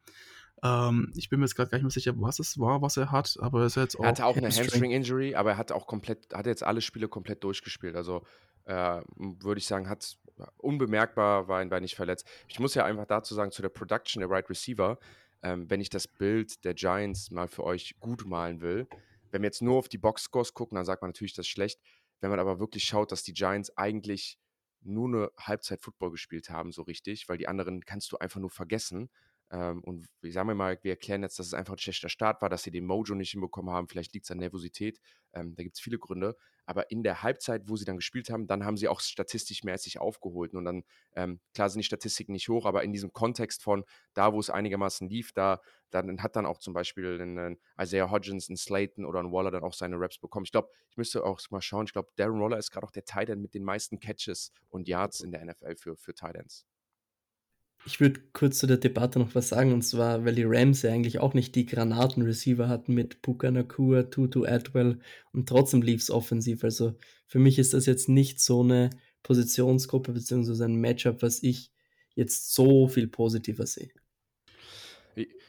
[0.63, 3.11] Ähm, ich bin mir jetzt gerade gar nicht mehr sicher, was es war, was er
[3.11, 4.03] hat, aber er ist jetzt auch.
[4.03, 7.43] Er hatte auch eine Hamstring-Injury, aber er hat auch komplett, hat jetzt alle Spiele komplett
[7.43, 7.95] durchgespielt.
[7.95, 8.23] Also
[8.65, 10.17] äh, würde ich sagen, hat
[10.57, 12.27] unbemerkbar, war, war nicht verletzt.
[12.47, 14.97] Ich muss ja einfach dazu sagen, zu der Production der Right Receiver,
[15.43, 18.87] ähm, wenn ich das Bild der Giants mal für euch gut malen will,
[19.31, 21.79] wenn wir jetzt nur auf die Boxscores gucken, dann sagt man natürlich, das ist schlecht.
[22.19, 24.39] Wenn man aber wirklich schaut, dass die Giants eigentlich
[24.81, 28.49] nur eine Halbzeit Football gespielt haben, so richtig, weil die anderen kannst du einfach nur
[28.49, 29.09] vergessen.
[29.49, 32.49] Ähm, und ich sage mal, wir erklären jetzt, dass es einfach ein schlechter Start war,
[32.49, 33.87] dass sie den Mojo nicht hinbekommen haben.
[33.87, 34.99] Vielleicht liegt es an Nervosität.
[35.33, 36.35] Ähm, da gibt es viele Gründe.
[36.65, 39.99] Aber in der Halbzeit, wo sie dann gespielt haben, dann haben sie auch statistisch mäßig
[39.99, 40.53] aufgeholt.
[40.53, 40.83] Und dann,
[41.15, 44.49] ähm, klar sind die Statistiken nicht hoch, aber in diesem Kontext von da, wo es
[44.49, 49.19] einigermaßen lief, da dann hat dann auch zum Beispiel ein, Isaiah Hodgins, ein Slayton oder
[49.19, 50.43] ein Waller dann auch seine Raps bekommen.
[50.43, 51.85] Ich glaube, ich müsste auch mal schauen.
[51.85, 54.87] Ich glaube, Darren Waller ist gerade auch der Tight End mit den meisten Catches und
[54.87, 56.65] Yards in der NFL für, für Tight Ends.
[57.87, 60.91] Ich würde kurz zu der Debatte noch was sagen, und zwar, weil die Rams ja
[60.91, 64.99] eigentlich auch nicht die Granaten-Receiver hatten mit Puka Nakua, Tutu Atwell
[65.31, 66.65] und trotzdem lief es offensiv.
[66.65, 66.95] Also
[67.27, 68.89] für mich ist das jetzt nicht so eine
[69.23, 70.65] Positionsgruppe bzw.
[70.65, 71.71] ein Matchup, was ich
[72.13, 73.93] jetzt so viel positiver sehe.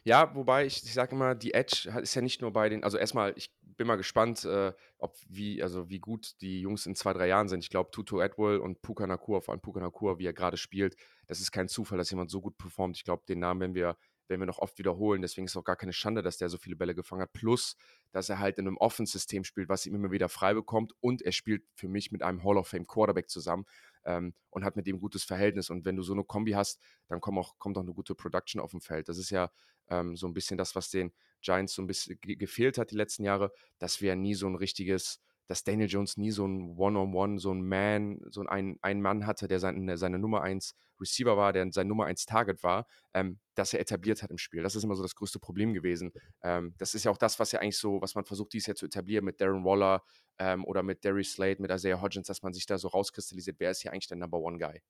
[0.05, 2.99] Ja, wobei ich, ich sage immer, die Edge ist ja nicht nur bei den, also
[2.99, 7.15] erstmal, ich bin mal gespannt, äh, ob wie, also wie gut die Jungs in zwei,
[7.15, 7.65] drei Jahren sind.
[7.65, 10.97] Ich glaube, Tutu Atwell und Puka Nakua, vor allem Puka Nakua, wie er gerade spielt,
[11.27, 12.97] das ist kein Zufall, dass jemand so gut performt.
[12.97, 15.23] Ich glaube, den Namen werden wir, werden wir noch oft wiederholen.
[15.23, 17.33] Deswegen ist es auch gar keine Schande, dass der so viele Bälle gefangen hat.
[17.33, 17.77] Plus,
[18.13, 20.93] dass er halt in einem Offense-System spielt, was ihm immer wieder frei bekommt.
[21.01, 23.65] Und er spielt für mich mit einem Hall of Fame Quarterback zusammen
[24.09, 25.71] ähm, und hat mit dem gutes Verhältnis.
[25.71, 28.61] Und wenn du so eine Kombi hast, dann kommt auch, kommt auch eine gute Production
[28.61, 29.09] auf dem Feld.
[29.09, 29.53] Das ist ja
[29.89, 33.25] ähm, so ein bisschen das, was den Giants so ein bisschen gefehlt hat die letzten
[33.25, 37.37] Jahre, dass wir nie so ein richtiges dass Daniel Jones nie so ein One-on-One, -on
[37.37, 41.37] -one, so ein Man, so ein, ein Mann hatte, der seine, seine Nummer 1 Receiver
[41.37, 44.63] war, der sein Nummer 1 Target war, ähm, dass er etabliert hat im Spiel.
[44.63, 46.13] Das ist immer so das größte Problem gewesen.
[46.43, 48.77] Ähm, das ist ja auch das, was ja eigentlich so, was man versucht, dieses Jahr
[48.77, 50.03] zu etablieren mit Darren Waller
[50.39, 53.71] ähm, oder mit Darius Slade, mit Isaiah Hodgins, dass man sich da so rauskristallisiert, wer
[53.71, 54.83] ist hier eigentlich der Number One Guy.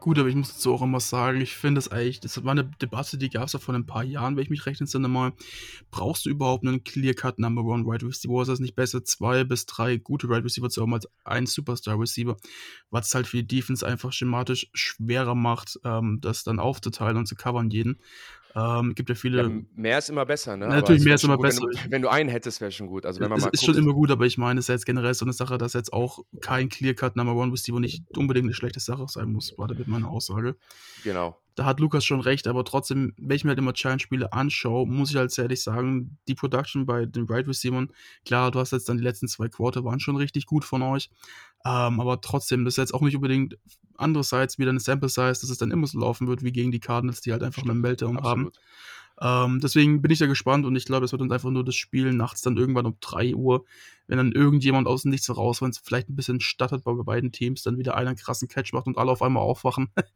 [0.00, 2.70] Gut, aber ich muss dazu auch immer sagen, ich finde es eigentlich das war 'ne
[2.82, 5.32] Debatte, die gab's ja vor 'n paar Jahren, wenn ich mich recht entsinne mal.
[5.90, 8.42] Brauchst du überhaupt 'nen Clear-Cut Number One Wide Receiver?
[8.42, 11.98] Ist es nicht besser, 2 bis 3 gute Wide Receiver zu haben als einen Superstar
[11.98, 12.36] Receiver,
[12.90, 17.34] was halt für die Defense einfach schematisch schwerer macht, ähm, das dann aufzuteilen und zu
[17.36, 18.00] covern jeden.
[18.56, 20.66] Ähm, gibt ja viele Ja, mehr ist immer besser, ne?
[20.68, 21.60] Natürlich, mehr ist immer schon gut, besser.
[21.60, 23.04] wenn du wenn du einen hättest, wäre schon gut.
[23.06, 24.68] Also, wenn man Es mal ist schon guckt immer gut, aber ich meine, es ist
[24.68, 28.02] ja jetzt generell so 'ne Sache, dass jetzt auch kein Clear-Cut Number One Receiver nicht
[28.16, 30.56] unbedingt 'ne schlechte Sache sein muss, war damit meine Aussage.
[31.02, 31.38] Genau.
[31.56, 35.10] Da hat Lukas schon recht, aber trotzdem, wenn ich mir halt immer Giants-Spiele anschaue, muss
[35.10, 37.90] ich halt ehrlich sagen, die Production bei den Wide Receivern
[38.26, 41.08] klar, du hast jetzt dann die letzten 2 Quarter waren schon richtig gut von euch.
[41.64, 43.56] Ähm, aber trotzdem, das ist jetzt auch nicht unbedingt
[43.96, 46.80] andererseits wieder 'ne Sample Size, dass es dann immer so laufen wird wie gegen die
[46.80, 48.52] Cardinals, die halt einfach Stimmt, Meltdown haben.
[49.20, 51.74] Ähm, deswegen bin ich da gespannt und ich glaube, es wird uns einfach nur das
[51.76, 53.64] Spiel nachts dann irgendwann um 3:00,
[54.08, 57.62] wenn dann irgendjemand aus dem Nichts heraus, wenn's vielleicht 'n bisschen stattert bei beiden Teams,
[57.62, 59.88] dann wieder einer 'n krassen Catch macht und alle auf einmal aufwachen.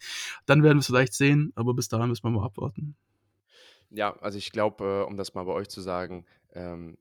[0.47, 2.97] Dann werden wir's vielleicht sehen, aber bis dahin müssen wir mal abwarten.
[3.93, 6.97] Ja, also ich glaube, äh, um das mal bei euch zu sagen, ähm,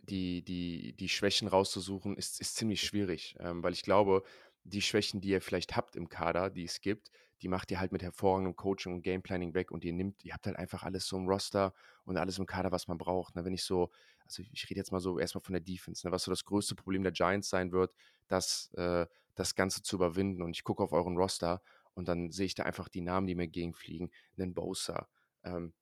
[0.00, 4.24] die die die Schwächen rauszusuchen, ist ist ziemlich schwierig, ähm, weil ich glaube,
[4.64, 7.10] die Schwächen, die ihr vielleicht habt im Kader, die es gibt,
[7.42, 10.46] die macht ihr halt mit hervorragendem Coaching und Gameplanning weg und ihr nimmt ihr habt
[10.46, 11.74] halt einfach alles so im Roster
[12.04, 13.44] und alles im Kader, was man braucht, ne?
[13.44, 13.90] Wenn ich so
[14.26, 16.12] also ich rede jetzt mal so erst mal von der Defense, ne?
[16.12, 17.92] Was so das größte Problem der Giants sein wird,
[18.28, 21.62] das äh, das Ganze zu überwinden und ich gucke auf euren Roster
[21.94, 25.08] und dann sehe ich da einfach die Namen, die mir entgegenfliegen, 'nen Bosa,
[25.44, 25.72] ähm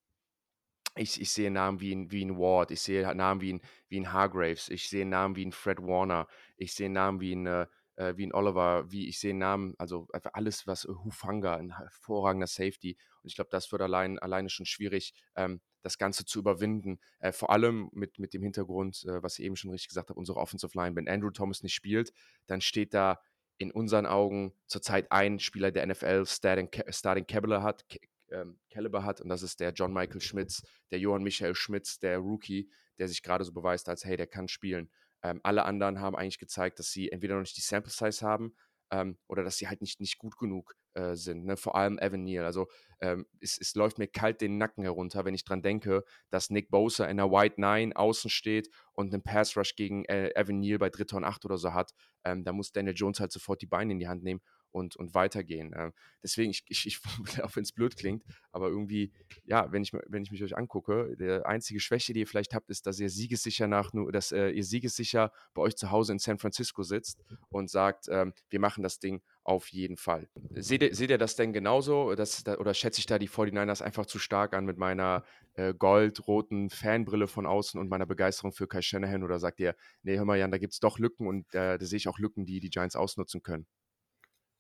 [0.97, 3.99] ich ich sehe Namen wie 'n wie 'n Ward, ich sehe Namen wie 'n wie
[3.99, 7.67] 'n Hargreaves, ich sehe Namen wie 'n Fred Warner, ich sehe Namen wie 'n äh,
[8.01, 12.47] äh, wie 'n Oliver, wie ich sehe Namen also einfach alles, was Hufanga, 'n hervorragender
[12.47, 12.97] Safety.
[13.23, 17.01] Und ich glaube, das wird allein alleine schon schwierig, ähm, das Ganze zu überwinden.
[17.21, 20.19] Äh, vor allem mit mit dem Hintergrund, äh, was ihr eben schon richtig gesagt habt,
[20.19, 20.97] unsere Offensive Line.
[20.97, 22.13] Wenn Andrew Thomas nicht spielt,
[22.47, 23.21] dann steht da
[23.59, 27.85] in unseren Augen zurzeit ein Spieler, der NFL Starting Ca Starting Caliber hat
[28.31, 32.19] ähm, Caliber hat und das ist der John Michael Schmitz, der Johann Michael Schmitz, der
[32.19, 34.91] Rookie, der sich grade so beweist als: „Hey, der kann spielen.“
[35.23, 38.55] Ähm, alle anderen haben eigentlich gezeigt, dass sie entweder noch nicht die Sample Size haben,
[38.93, 41.57] ähm, oder dass sie halt nicht nicht gut genug, äh, sind, ne?
[41.57, 42.45] Vor allem Evan Neal.
[42.45, 42.69] Also,
[43.01, 46.71] ähm, es es läuft mir kalt den Nacken herunter, wenn ich dran denke, dass Nick
[46.71, 50.79] Bosa in 'ner Wide Nine außen steht und 'nen Pass Rush gegen, äh, Evan Neal
[50.79, 51.17] bei 3.
[51.17, 51.93] und 8 oder so hat.
[52.25, 54.41] Ähm, da muss Daniel Jones halt sofort die Beine in die Hand nehmen
[54.73, 55.73] und und weitergehen.
[55.77, 57.01] Ähm, deswegen, ich ich ich
[57.43, 59.13] auch wenn's blöd klingt, aber irgendwie,
[59.45, 62.71] ja, wenn ich wenn ich mich euch angucke, der einzige Schwäche, die ihr vielleicht habt,
[62.71, 66.19] ist, dass ihr siegessicher nach nur dass, äh, ihr siegessicher bei euch zu Hause in
[66.19, 70.95] San Francisco sitzt und sagt, ähm: „Wir machen das Ding auf jeden Fall.“ Seht ihr
[70.95, 74.19] seht ihr das denn genauso, dass da oder schätze ich da die 49ers einfach zu
[74.19, 79.23] stark an mit meiner, äh, goldroten Fanbrille von außen und meiner Begeisterung für Kyle Shanahan
[79.23, 81.99] oder sagt ihr: „Ne, hör mal, Jan, da gibt's doch Lücken und, äh, da sehe
[81.99, 83.67] ich auch Lücken, die die Giants ausnutzen können?“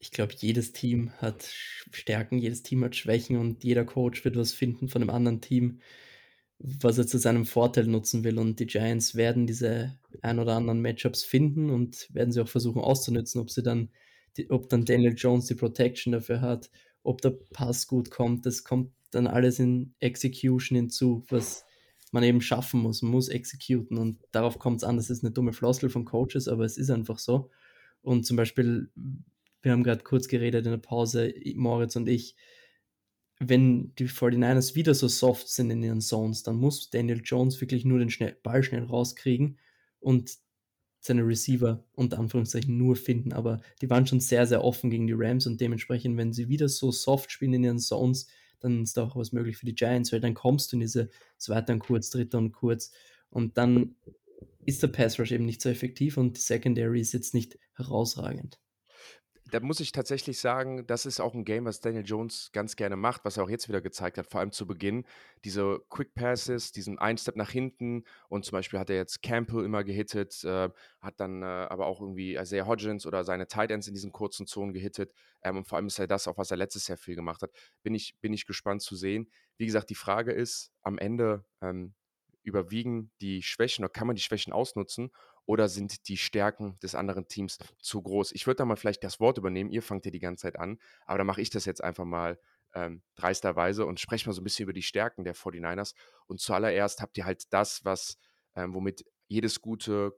[0.02, 1.42] Ich glaube, jedes Team hat
[1.92, 5.80] Stärken, jedes Team hat Schwächen und jeder Coach wird was finden von 'nem anderen Team,
[6.58, 8.38] was er zu seinem Vorteil nutzen will.
[8.38, 12.80] Und die Giants werden diese ein oder anderen Matchups finden und werden sie auch versuchen
[12.82, 13.40] auszunützen.
[13.42, 13.90] Ob sie dann
[14.50, 16.70] ob dann Daniel Jones die Protection dafür hat,
[17.02, 21.64] ob der Pass gut kommt, das kommt dann alles in Execution hinzu, was
[22.12, 23.02] man eben schaffen muss.
[23.02, 24.96] Man muss executen und darauf kommt's an.
[24.96, 27.50] Das ist 'ne dumme Floskel von Coaches, aber es ist einfach so.
[28.02, 28.90] Und zum Beispiel,
[29.62, 32.36] wir haben grad kurz geredet in der Pause, Moritz und ich
[33.40, 37.86] wenn die 49ers wieder so soft sind in ihren Zones, dann muss Daniel Jones wirklich
[37.86, 39.58] nur den schnell Ball schnell rauskriegen
[39.98, 40.36] und
[41.00, 43.32] seine Receiver unter Anführungszeichen nur finden.
[43.32, 46.68] Aber die waren schon sehr, sehr offen gegen die Rams und dementsprechend, wenn sie wieder
[46.68, 48.26] so soft spielen in ihren Zones,
[48.60, 51.08] dann ist da auch was möglich für die Giants, weil dann kommst du in diese
[51.38, 51.72] 2.
[51.72, 52.36] und kurz, 3.
[52.36, 52.92] und kurz
[53.30, 53.96] und dann
[54.66, 58.58] ist der Pass Rush eben nicht so effektiv und die Secondary ist jetzt nicht herausragend.
[59.50, 62.96] Da muss ich tatsächlich sagen, das ist auch 'n Game, was Daniel Jones ganz gerne
[62.96, 65.04] macht, was er auch jetzt wieder gezeigt hat, vor allem zu Beginn.
[65.44, 69.64] Diese Quick Passes, diesen einen Step nach hinten und zum Beispiel hat er jetzt Campbell
[69.64, 70.68] immer gehittet, äh,
[71.00, 74.46] hat dann, äh, aber auch irgendwie Isaiah Hodgins oder seine Tight Ends in diesen kurzen
[74.46, 75.12] Zonen gehittet.
[75.42, 77.50] Ähm, und vor allem ist ja das auch, was er letztes Jahr viel gemacht hat.
[77.82, 79.30] Bin ich bin ich gespannt zu sehen.
[79.56, 81.94] Wie gesagt, die Frage ist am Ende, ähm,
[82.42, 85.10] überwiegen die Schwächen oder kann man die Schwächen ausnutzen
[85.50, 88.32] oder sind die Stärken des anderen Teams zu groß?
[88.32, 89.70] Ich würde da mal vielleicht das Wort übernehmen.
[89.70, 92.38] Ihr fangt ja die ganze Zeit an, aber dann mache ich das jetzt einfach mal,
[92.74, 95.94] ähm, dreisterweise und spreche mal so 'n bisschen über die Stärken der 49ers.
[96.28, 98.18] Und zuallererst habt ihr halt das, was
[98.56, 100.12] ähm, womit jedes gute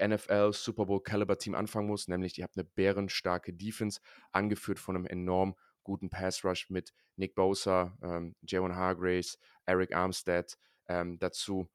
[0.00, 4.00] NFL Super Bowl Caliber Team anfangen muss, nämlich ihr habt 'ne bärenstarke Defense,
[4.32, 10.56] angeführt von 'nem enorm guten Pass Rush mit Nick Bosa, ähm, Javon Hargraves, Arik Armstead,
[10.88, 11.68] ähm, dazu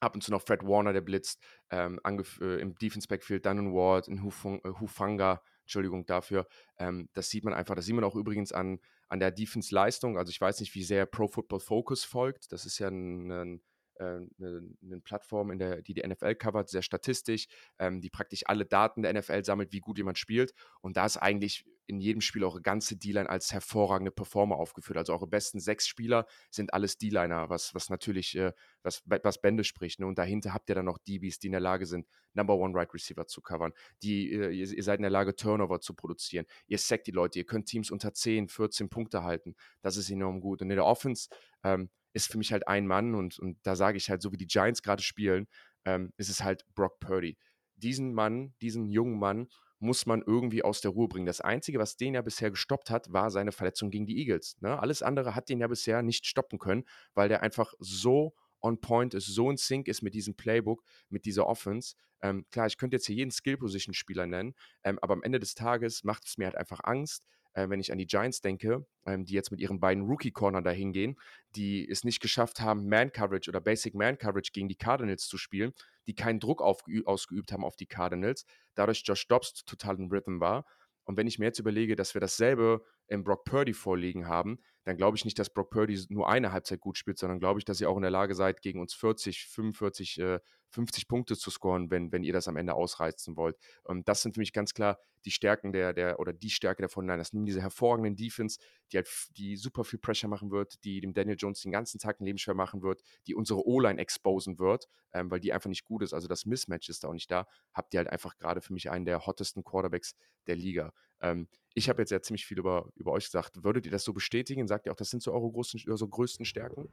[0.00, 2.00] ab und zu noch Fred Warner, der blitzt, ähm,
[2.40, 6.46] äh, im Defense Backfield dann 'n Ward, 'n Hufung äh, Hufanga, Entschuldigung dafür.
[6.78, 10.18] Ähm, das sieht man einfach, das sieht man auch übrigens an, an der Defense-Leistung.
[10.18, 12.52] Also ich weiß nicht, wie sehr Pro Football Focus folgt.
[12.52, 13.62] Das ist ja ein, ein
[14.00, 17.46] eine, äh, eine, Plattform, in der, die die NFL covert, sehr statistisch,
[17.78, 20.54] ähm, die praktisch alle Daten der NFL sammelt, wie gut jemand spielt.
[20.80, 24.96] Und da ist eigentlich in jedem Spiel eure ganze D-Line als hervorragende Performer aufgeführt.
[24.96, 29.64] Also eure besten sechs Spieler sind alles D-Liner, was, was natürlich, äh, was, was Bände
[29.64, 29.98] spricht.
[29.98, 30.06] Ne?
[30.06, 32.94] Und dahinter habt ihr dann noch DBs, die in der Lage sind, Number One Right
[32.94, 33.72] Receiver zu covern.
[34.04, 36.46] Die, äh, ihr, ihr, seid in der Lage, Turnover zu produzieren.
[36.68, 39.56] Ihr sackt die Leute, ihr könnt Teams unter 10, 14 Punkte halten.
[39.82, 40.62] Das ist enorm gut.
[40.62, 41.28] Und in der Offense
[41.64, 44.36] ähm, ist für mich halt ein Mann und, und da sage ich halt, so wie
[44.36, 45.46] die Giants gerade spielen,
[45.84, 47.36] ähm, ist es halt Brock Purdy.
[47.76, 51.26] Diesen Mann, diesen jungen Mann muss man irgendwie aus der Ruhe bringen.
[51.26, 54.60] Das Einzige, was den ja bisher gestoppt hat, war seine Verletzung gegen die Eagles.
[54.60, 54.78] Ne?
[54.78, 59.14] Alles andere hat den ja bisher nicht stoppen können, weil der einfach so on point
[59.14, 61.94] ist, so in Sync ist mit diesem Playbook, mit dieser Offense.
[62.20, 66.04] Ähm, klar, ich könnte jetzt hier jeden Skill-Position-Spieler nennen, ähm, aber am Ende des Tages
[66.04, 69.34] macht es mir halt einfach Angst, äh, wenn ich an die Giants denke, ähm, die
[69.34, 71.16] jetzt mit ihren beiden Rookie-Corner dahin gehen,
[71.56, 75.72] die es nicht geschafft haben, Man-Coverage oder Basic Man-Coverage gegen die Cardinals zu spielen,
[76.06, 80.64] die keinen Druck ausgeübt haben auf die Cardinals, dadurch Josh Dobbs total in Rhythm war.
[81.04, 84.96] Und wenn ich mir jetzt überlege, dass wir dasselbe im Brock Purdy vorliegen haben, dann
[84.96, 87.80] glaube ich nicht, dass Brock Purdy nur eine Halbzeit gut spielt, sondern glaube ich, dass
[87.80, 90.40] ihr auch in der Lage seid, gegen uns 40, 45, äh,
[90.70, 93.56] 50 Punkte zu scoren, wenn, wenn ihr das am Ende ausreizen wollt.
[93.82, 96.88] Und das sind für mich ganz klar die Stärken der, der oder die Stärke der
[96.88, 98.58] von Das nehmen diese hervorragenden Defense,
[98.90, 102.20] die halt die super viel Pressure machen wird, die dem Daniel Jones den ganzen Tag
[102.20, 105.84] ein Leben schwer machen wird, die unsere O-Line exposen wird, ähm, weil die einfach nicht
[105.84, 106.14] gut ist.
[106.14, 107.46] Also das Mismatch ist da auch nicht da.
[107.74, 110.14] Habt ihr halt einfach gerade für mich einen der hottesten Quarterbacks
[110.46, 110.92] der Liga.
[111.20, 113.62] Ähm, ich habe jetzt ja ziemlich viel über, über euch gesagt.
[113.62, 114.66] Würdet ihr das so bestätigen?
[114.66, 116.88] Sagt ihr auch, das sind so eure großen, so größten Stärken?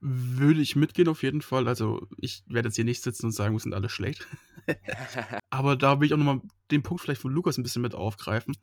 [0.00, 1.68] Würde ich mitgehen auf jeden Fall.
[1.68, 4.26] Also ich werde jetzt hier nicht sitzen und sagen, wir sind alle schlecht.
[5.50, 8.56] Aber da will ich auch nochmal den Punkt vielleicht von Lukas ein bisschen mit aufgreifen.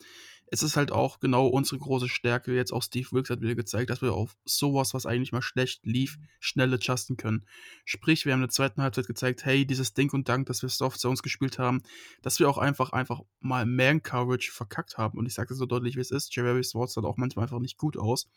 [0.48, 2.54] Es ist halt auch genau unsere große Stärke.
[2.54, 5.86] Jetzt auch Steve Wilkes hat wieder gezeigt, dass wir auf sowas, was eigentlich mal schlecht
[5.86, 7.46] lief, schnell adjusten können.
[7.86, 10.68] Sprich, wir haben in der zweiten Halbzeit gezeigt, hey, dieses Ding und Dank, dass wir
[10.68, 11.82] Soft Zones gespielt haben,
[12.22, 15.18] dass wir auch einfach, einfach mal Man Coverage verkackt haben.
[15.18, 16.36] Und ich sage das so deutlich, wie es ist.
[16.36, 18.30] Jerry Swartz sah auch manchmal einfach nicht gut aus.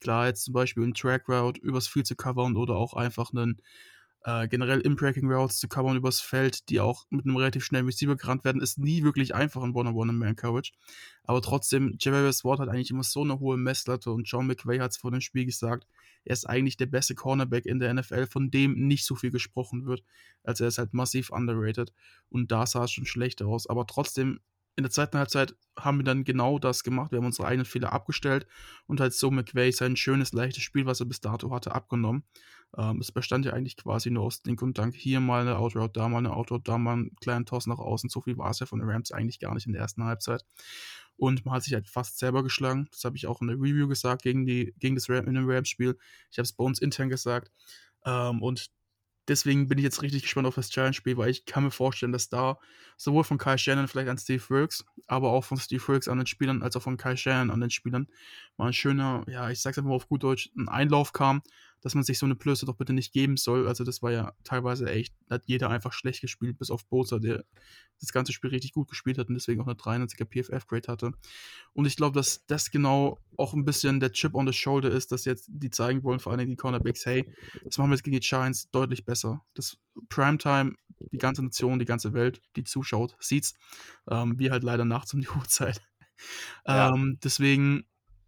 [0.00, 3.60] Klar, jetzt zum Beispiel einen Track Route übers Field zu covern oder auch einfach einen
[4.24, 8.16] äh, generell Breaking Routes zu covern übers Feld, die auch mit einem relativ schnellen Receiver
[8.16, 10.72] gerannt werden, ist nie wirklich einfach in One-on-One im Man-Coverage.
[11.24, 14.92] Aber trotzdem, Javarius Ward hat eigentlich immer so eine hohe Messlatte und John McVay hat
[14.92, 15.86] es vor dem Spiel gesagt,
[16.24, 19.84] er ist eigentlich der beste Cornerback in der NFL, von dem nicht so viel gesprochen
[19.84, 20.02] wird.
[20.42, 21.92] Also er ist halt massiv underrated
[22.30, 23.66] und da sah es schon schlecht aus.
[23.66, 24.40] Aber trotzdem
[24.76, 27.12] in der zweiten Halbzeit haben wir dann genau das gemacht.
[27.12, 28.46] Wir haben unsere eigenen Fehler abgestellt
[28.86, 32.24] und halt so McVay sein schönes, leichtes Spiel, was er bis dato hatte, abgenommen.
[32.76, 34.94] Ähm, es bestand ja eigentlich quasi nur aus Dink und Dank.
[34.94, 38.10] Hier mal eine Outroute, da mal eine Outroute, da mal einen kleinen Toss nach außen.
[38.10, 40.44] So viel war es ja von den Rams eigentlich gar nicht in der ersten Halbzeit.
[41.16, 42.88] Und man hat sich halt fast selber geschlagen.
[42.90, 45.48] Das habe ich auch in der Review gesagt gegen, die, gegen das Ram, in dem
[45.48, 45.96] Rams-Spiel.
[46.32, 47.52] Ich habe es bei uns intern gesagt.
[48.04, 48.70] Ähm, und
[49.28, 52.28] deswegen bin ich jetzt richtig gespannt auf das Challenge-Spiel, weil ich kann mir vorstellen, dass
[52.28, 52.58] da
[52.96, 56.26] sowohl von Kai Shannon vielleicht an Steve Wilkes, aber auch von Steve Wilkes an den
[56.26, 58.08] Spielern, als auch von Kai Shannon an den Spielern
[58.56, 61.42] mal ein schöner, ja, ich sag's einfach mal auf gut Deutsch, ein Einlauf kam,
[61.84, 63.68] dass man sich so eine Blöße doch bitte nicht geben soll.
[63.68, 67.44] Also das war ja teilweise echt, hat jeder einfach schlecht gespielt, bis auf Boza, der
[68.00, 71.12] das ganze Spiel richtig gut gespielt hat und deswegen auch eine 93er PFF-Grade hatte.
[71.74, 75.12] Und ich glaube, dass das genau auch ein bisschen der Chip on the Shoulder ist,
[75.12, 77.30] dass jetzt die zeigen wollen, vor allem die Cornerbacks, hey,
[77.62, 79.44] das machen wir jetzt gegen die Giants deutlich besser.
[79.52, 79.76] Das
[80.08, 80.76] Primetime,
[81.12, 83.52] die ganze Nation, die ganze Welt, die zuschaut, sieht's.
[84.08, 85.82] Ähm, wir halt leider nachts um die Uhrzeit.
[86.66, 86.94] Ja.
[86.94, 87.84] Ähm, deswegen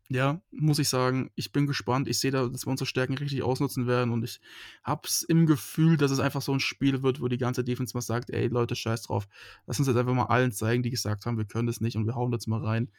[0.09, 2.09] ja, muss ich sagen, ich bin gespannt.
[2.09, 4.41] Ich sehe da, dass wir unsere Stärken richtig ausnutzen werden und ich
[4.85, 8.03] hab's im Gefühl, dass es einfach so ein Spiel wird, wo die ganze Defense mal
[8.03, 9.27] sagt, ey Leute, scheiß drauf.
[9.67, 12.07] Lass uns jetzt einfach mal allen zeigen, die gesagt haben, wir können das nicht und
[12.07, 12.91] wir hauen das mal rein.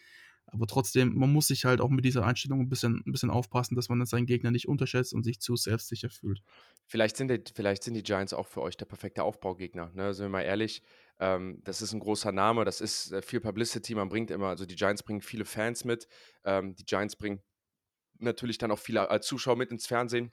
[0.49, 3.75] Aber trotzdem, man muss sich halt auch mit dieser Einstellung ein bisschen, ein bisschen aufpassen,
[3.75, 6.41] dass man seinen Gegner nicht unterschätzt und sich zu selbstsicher fühlt.
[6.85, 9.91] Vielleicht sind die, vielleicht sind die Giants auch für euch der perfekte Aufbaugegner.
[9.93, 10.13] Ne?
[10.13, 10.83] Sind wir mal ehrlich,
[11.19, 14.65] ähm, das ist ein großer Name, das ist äh, viel Publicity, man bringt immer, also
[14.65, 16.07] die Giants bringen viele Fans mit,
[16.45, 17.41] ähm, die Giants bringen
[18.19, 20.31] natürlich dann auch viele als Zuschauer mit ins Fernsehen,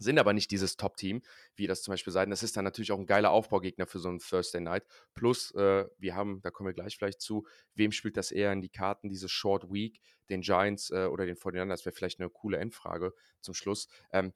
[0.00, 1.22] sind aber nicht dieses Top-Team,
[1.54, 2.30] wie das zum Beispiel sein.
[2.30, 4.84] Das ist dann natürlich auch ein geiler Aufbaugegner für so einen Thursday Night.
[5.14, 8.60] Plus, äh, wir haben, da kommen wir gleich vielleicht zu, wem spielt das eher in
[8.60, 11.68] die Karten, diese Short Week, den Giants äh, oder den 49ers?
[11.68, 13.88] Das wäre vielleicht eine coole Endfrage zum Schluss.
[14.12, 14.32] Ähm,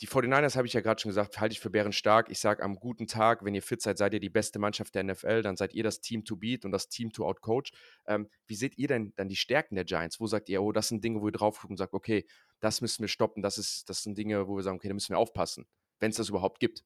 [0.00, 2.28] die 49ers habe ich ja gerade schon gesagt, halte ich für bärenstark.
[2.28, 5.04] Ich sage, am guten Tag, wenn ihr fit seid, seid ihr die beste Mannschaft der
[5.04, 7.72] NFL, dann seid ihr das Team to beat und das Team to outcoach.
[8.06, 10.18] Ähm, wie seht ihr denn dann die Stärken der Giants?
[10.18, 12.26] Wo sagt ihr, oh, das sind Dinge, wo ihr drauf guckt und sagt, okay,
[12.60, 15.10] das müssen wir stoppen, das, ist, das sind Dinge, wo wir sagen, okay, da müssen
[15.10, 15.66] wir aufpassen,
[16.00, 16.84] wenn es das überhaupt gibt?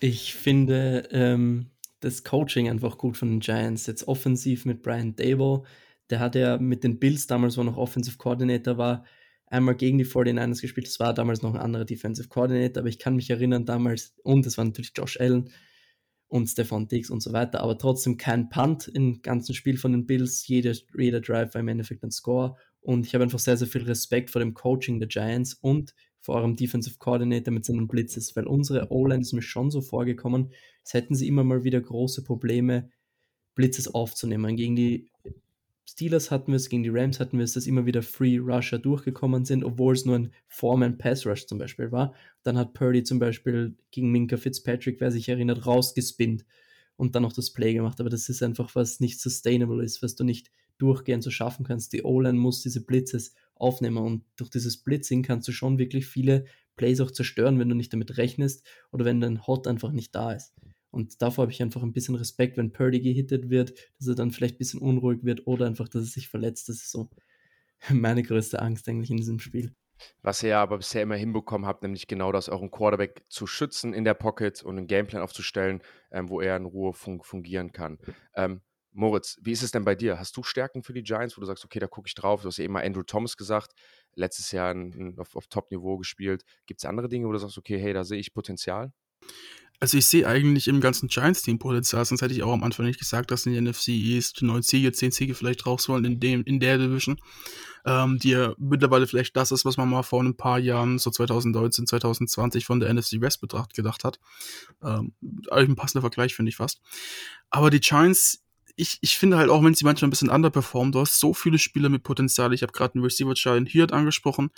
[0.00, 3.86] Ich finde, ähm, das Coaching einfach gut von den Giants.
[3.86, 5.62] Jetzt offensiv mit Brian Dable,
[6.10, 9.04] der hat ja mit den Bills damals, wo er noch Offensive Coordinator war,
[9.52, 10.86] einmal gegen die 49ers gespielt.
[10.86, 14.46] Das war damals noch ein anderer Defensive Coordinator, aber ich kann mich erinnern damals, und
[14.46, 15.50] das war natürlich Josh Allen
[16.28, 20.06] und Stefan Diggs und so weiter, aber trotzdem kein Punt im ganzen Spiel von den
[20.06, 20.46] Bills.
[20.46, 23.82] Jeder, jeder Drive war im Endeffekt ein Score und ich habe einfach sehr, sehr viel
[23.82, 28.46] Respekt vor dem Coaching der Giants und vor eurem Defensive Coordinator mit seinen Blitzes, weil
[28.46, 32.88] unsere O-Line ist mir schon so vorgekommen, als hätten sie immer mal wieder große Probleme,
[33.54, 34.56] Blitzes aufzunehmen.
[34.56, 35.10] Gegen die
[35.84, 38.78] Steelers hatten wir es, gegen die Rams hatten wir es, dass immer wieder Free Rusher
[38.78, 42.14] durchgekommen sind, obwohl es nur ein Foreman Pass Rush zum Beispiel war.
[42.44, 46.44] Dann hat Purdy zum Beispiel gegen Minka Fitzpatrick, wer sich erinnert, rausgespinnt
[46.96, 48.00] und dann noch das Play gemacht.
[48.00, 51.92] Aber das ist einfach was nicht sustainable ist, was du nicht durchgehend so schaffen kannst.
[51.92, 56.44] Die O-Line muss diese Blitzes aufnehmen und durch dieses Blitzing kannst du schon wirklich viele
[56.76, 60.32] Plays auch zerstören, wenn du nicht damit rechnest oder wenn dein Hot einfach nicht da
[60.32, 60.54] ist.
[60.92, 64.30] Und davor habe ich einfach ein bisschen Respekt, wenn Purdy gehittet wird, dass er dann
[64.30, 66.68] vielleicht ein bisschen unruhig wird oder einfach, dass er sich verletzt.
[66.68, 67.10] Das ist so
[67.90, 69.74] meine größte Angst eigentlich in diesem Spiel.
[70.20, 73.94] Was ihr ja aber bisher immer hinbekommen habt, nämlich genau das, euren Quarterback zu schützen
[73.94, 77.98] in der Pocket und einen Gameplan aufzustellen, ähm, wo er in Ruhe fun fungieren kann.
[78.34, 80.18] Ähm, Moritz, wie ist es denn bei dir?
[80.18, 82.42] Hast du Stärken für die Giants, wo du sagst, okay, da gucke ich drauf?
[82.42, 83.72] Du hast ja eben mal Andrew Thomas gesagt,
[84.14, 86.44] letztes Jahr in, in, auf, auf Top-Niveau gespielt.
[86.66, 88.92] Gibt es andere Dinge, wo du sagst, okay, hey, da sehe ich Potenzial?
[89.82, 93.00] Also ich sehe eigentlich im ganzen Giants-Team Potenzial, sonst hätte ich auch am Anfang nicht
[93.00, 96.44] gesagt, dass in der NFC East neun Siege, zehn Siege vielleicht raus wollen in, dem,
[96.44, 97.20] in der Division,
[97.84, 101.10] ähm, die ja mittlerweile vielleicht das ist, was man mal vor ein paar Jahren, so
[101.10, 104.20] 2019, 2020 von der NFC West betrachtet gedacht hat.
[104.84, 105.14] Ähm,
[105.50, 106.80] ein passender Vergleich, finde ich fast.
[107.50, 108.44] Aber die Giants
[108.76, 111.58] ich, ich finde halt auch, wenn sie manchmal ein bisschen underperformen, du hast so viele
[111.58, 112.52] Spieler mit Potenzial.
[112.52, 114.50] Ich habe gerade einen Receiver Child Hirt angesprochen,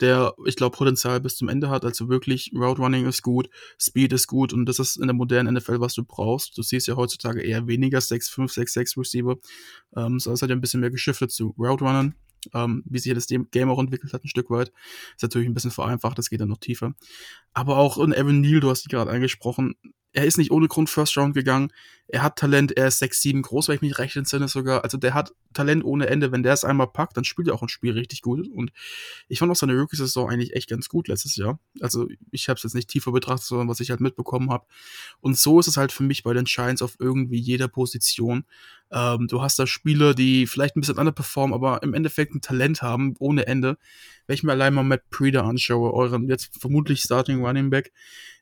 [0.00, 1.84] der, ich glaube, Potenzial bis zum Ende hat.
[1.84, 3.48] Also wirklich, Route Running ist gut,
[3.80, 6.56] Speed ist gut und das ist in der modernen NFL, was du brauchst.
[6.58, 9.36] Du siehst ja heutzutage eher weniger 6-5, 6-6 Receiver.
[9.96, 12.14] Ähm, so ist halt ein bisschen mehr geschiftet zu Route Runnern.
[12.54, 14.72] Ähm, wie sich das Game auch entwickelt hat, ein Stück weit.
[15.14, 16.94] Ist natürlich ein bisschen vereinfacht, das geht dann noch tiefer.
[17.52, 19.74] Aber auch in Evan Neal, du hast dich gerade angesprochen,
[20.12, 21.72] er ist nicht ohne Grund First Round gegangen.
[22.08, 24.82] Er hat Talent, er ist 6, 7 groß, weil ich mich recht entsinne sogar.
[24.82, 26.32] Also der hat Talent ohne Ende.
[26.32, 28.48] Wenn der es einmal packt, dann spielt er auch ein Spiel richtig gut.
[28.48, 28.72] Und
[29.28, 31.60] ich fand auch seine Rookie-Saison eigentlich echt ganz gut letztes Jahr.
[31.80, 34.66] Also ich habe es jetzt nicht tiefer betrachtet, sondern was ich halt mitbekommen habe.
[35.20, 38.44] Und so ist es halt für mich bei den Giants auf irgendwie jeder Position.
[38.90, 42.82] Ähm, du hast da Spieler, die vielleicht ein bisschen underperformen, aber im Endeffekt ein Talent
[42.82, 43.78] haben, ohne Ende.
[44.26, 47.92] Wenn ich mir allein mal Matt Preda anschaue, euren jetzt vermutlich Starting Running Back,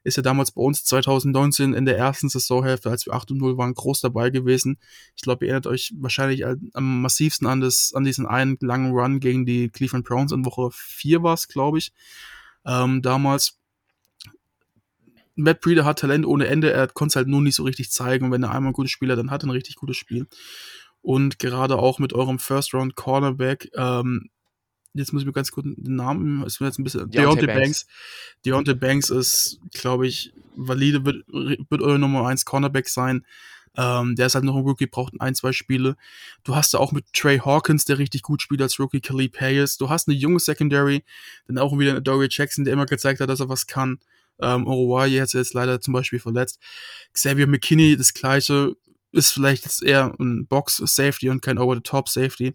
[0.09, 3.59] ist ja damals bei uns 2019 in der ersten Saisonhälfte, als wir 8 und 0
[3.59, 4.79] waren, groß dabei gewesen.
[5.15, 9.21] Ich glaube, ihr erinnert euch wahrscheinlich am massivsten an, das, an diesen einen langen Run
[9.21, 11.93] gegen die Cleveland Browns in Woche 4 war es, glaube ich.
[12.65, 13.59] Ähm, damals.
[15.37, 18.25] Matt Breeder hat Talent ohne Ende, er konnte es halt nur nicht so richtig zeigen.
[18.25, 20.27] Und wenn er einmal ein gutes Spiel hat, dann hat er ein richtig gutes Spiel.
[21.01, 24.31] Und gerade auch mit eurem First Round Cornerback, ähm,
[24.99, 27.61] jetzt muss ich mir ganz kurz den Namen, es wird jetzt ein bisschen, Deontay, Banks.
[27.61, 27.87] Banks.
[28.45, 33.25] Deontay Banks ist, glaube ich, valide, wird, wird eure Nummer 1 Cornerback sein.
[33.77, 35.97] Ähm, der ist halt noch ein Rookie, braucht ein, zwei Spiele.
[36.43, 39.77] Du hast da auch mit Trey Hawkins, der richtig gut spielt als Rookie, Khalib Hayes.
[39.77, 41.05] Du hast eine junge Secondary,
[41.47, 44.01] dann auch wieder Dory Jackson, der immer gezeigt hat, dass er was kann.
[44.41, 46.61] Ähm, hat jetzt leider zum Beispiel verletzt.
[47.13, 48.77] Xavier McKinney, das gleiche,
[49.13, 52.55] ist vielleicht jetzt eher ein Box-Safety und kein Over-the-Top-Safety.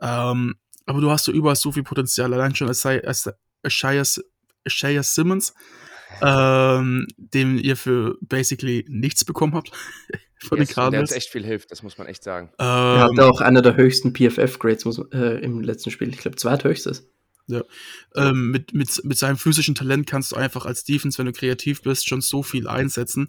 [0.00, 0.54] Ähm,
[0.86, 2.68] aber du hast so überall so viel Potenzial, allein schon
[4.66, 5.54] Shia Simmons,
[6.22, 9.72] ähm, dem ihr für basically nichts bekommen habt.
[10.42, 11.10] von yes, den Cardinals.
[11.10, 12.50] Der uns echt viel hilft, das muss man echt sagen.
[12.58, 16.08] Ähm, er hatte auch einer der höchsten PFF-Grades äh, im letzten Spiel.
[16.08, 17.08] Ich glaube, zweithöchstes.
[17.50, 17.62] Ja.
[18.14, 21.82] Ähm, mit, mit, mit seinem physischen Talent kannst du einfach als Defense, wenn du kreativ
[21.82, 23.28] bist, schon so viel einsetzen.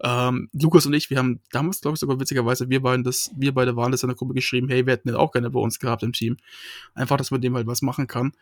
[0.00, 3.52] Ähm, Lukas und ich, wir haben damals, glaube ich, sogar witzigerweise, wir beiden das, wir
[3.52, 5.78] beide waren das in der Gruppe geschrieben, hey, wir hätten den auch gerne bei uns
[5.78, 6.36] gehabt im Team.
[6.94, 8.32] Einfach, dass man dem halt was machen kann.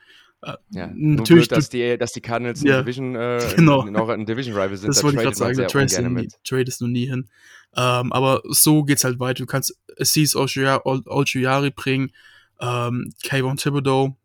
[0.42, 3.86] Äh, ja, natürlich, blöd, dass die, dass die Cardinals ja, Division, äh, genau.
[3.86, 4.88] in, in Division Rival sind.
[4.88, 7.28] Das wollte ich gerade sagen, da tradest, nie, tradest du nie hin.
[7.74, 9.42] Ähm, aber so geht's halt weiter.
[9.42, 12.12] Du kannst Assis Olchuyari bringen,
[12.60, 14.16] ähm, Kayvon Thibodeau,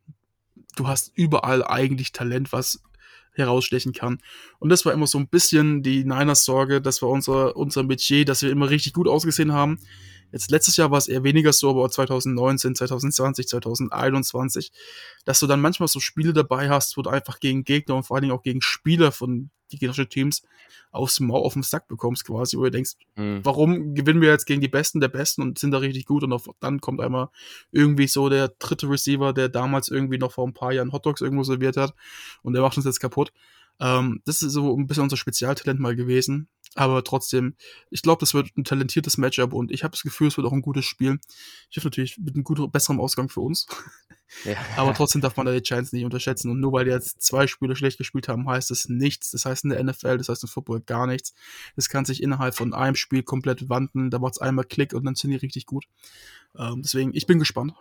[0.75, 2.81] du hast überall eigentlich Talent, was
[3.33, 4.19] herausstechen kann.
[4.59, 8.25] Und das war immer so ein bisschen die Niners Sorge, das war unser, unser Metier,
[8.25, 9.79] dass wir immer richtig gut ausgesehen haben.
[10.31, 14.71] Jetzt letztes Jahr war es eher weniger so, aber 2019, 2020, 2021,
[15.25, 18.15] dass du dann manchmal so Spiele dabei hast, wo du einfach gegen Gegner und vor
[18.15, 20.43] allen Dingen auch gegen Spieler von die gegnerischen Teams
[20.91, 23.39] aufs Maul auf den Sack bekommst quasi, wo du denkst, mhm.
[23.43, 26.33] warum gewinnen wir jetzt gegen die Besten der Besten und sind da richtig gut und
[26.33, 27.29] auf, dann kommt einmal
[27.71, 31.43] irgendwie so der dritte Receiver, der damals irgendwie noch vor ein paar Jahren Hotdogs irgendwo
[31.43, 31.93] serviert hat
[32.43, 33.31] und der macht uns jetzt kaputt.
[33.79, 36.49] Ähm, das ist so ein bisschen unser Spezialtalent mal gewesen.
[36.75, 37.55] Aber trotzdem,
[37.89, 40.53] ich glaube, das wird ein talentiertes Matchup und ich habe das Gefühl, es wird auch
[40.53, 41.19] ein gutes Spiel.
[41.69, 43.67] Ich hoffe natürlich mit einem guten, besseren Ausgang für uns.
[44.45, 44.55] Ja.
[44.77, 46.49] Aber trotzdem darf man da die Giants nicht unterschätzen.
[46.49, 49.31] Und nur weil die jetzt zwei Spiele schlecht gespielt haben, heißt das nichts.
[49.31, 51.33] Das heißt in der NFL, das heißt im Football gar nichts.
[51.75, 54.09] Das kann sich innerhalb von einem Spiel komplett wandern.
[54.09, 55.85] Da macht es einmal Klick und dann sind die richtig gut.
[56.57, 57.73] Ähm, deswegen, ich bin gespannt.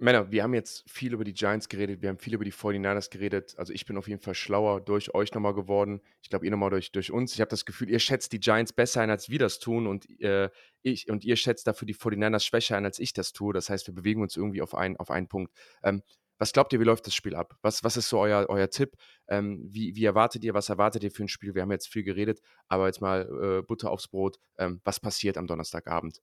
[0.00, 3.10] Männer, wir haben jetzt viel über die Giants geredet, wir haben viel über die 49ers
[3.10, 3.54] geredet.
[3.58, 6.00] Also ich bin auf jeden Fall schlauer durch euch nochmal geworden.
[6.22, 7.34] Ich glaube, ihr nochmal durch, durch uns.
[7.34, 10.08] Ich habe das Gefühl, ihr schätzt die Giants besser ein, als wir das tun und,
[10.20, 10.50] äh,
[10.82, 13.52] ich, und ihr schätzt dafür die 49ers schwächer ein, als ich das tue.
[13.52, 15.52] Das heißt, wir bewegen uns irgendwie auf, ein, auf einen Punkt.
[15.82, 16.02] Ähm,
[16.38, 17.56] was glaubt ihr, wie läuft das Spiel ab?
[17.62, 18.94] Was, was ist so euer, euer Tipp?
[19.26, 21.56] Ähm, wie, wie erwartet ihr, was erwartet ihr für ein Spiel?
[21.56, 23.28] Wir haben jetzt viel geredet, aber jetzt mal
[23.58, 24.38] äh, Butter aufs Brot.
[24.58, 26.20] Ähm, was passiert am Donnerstagabend?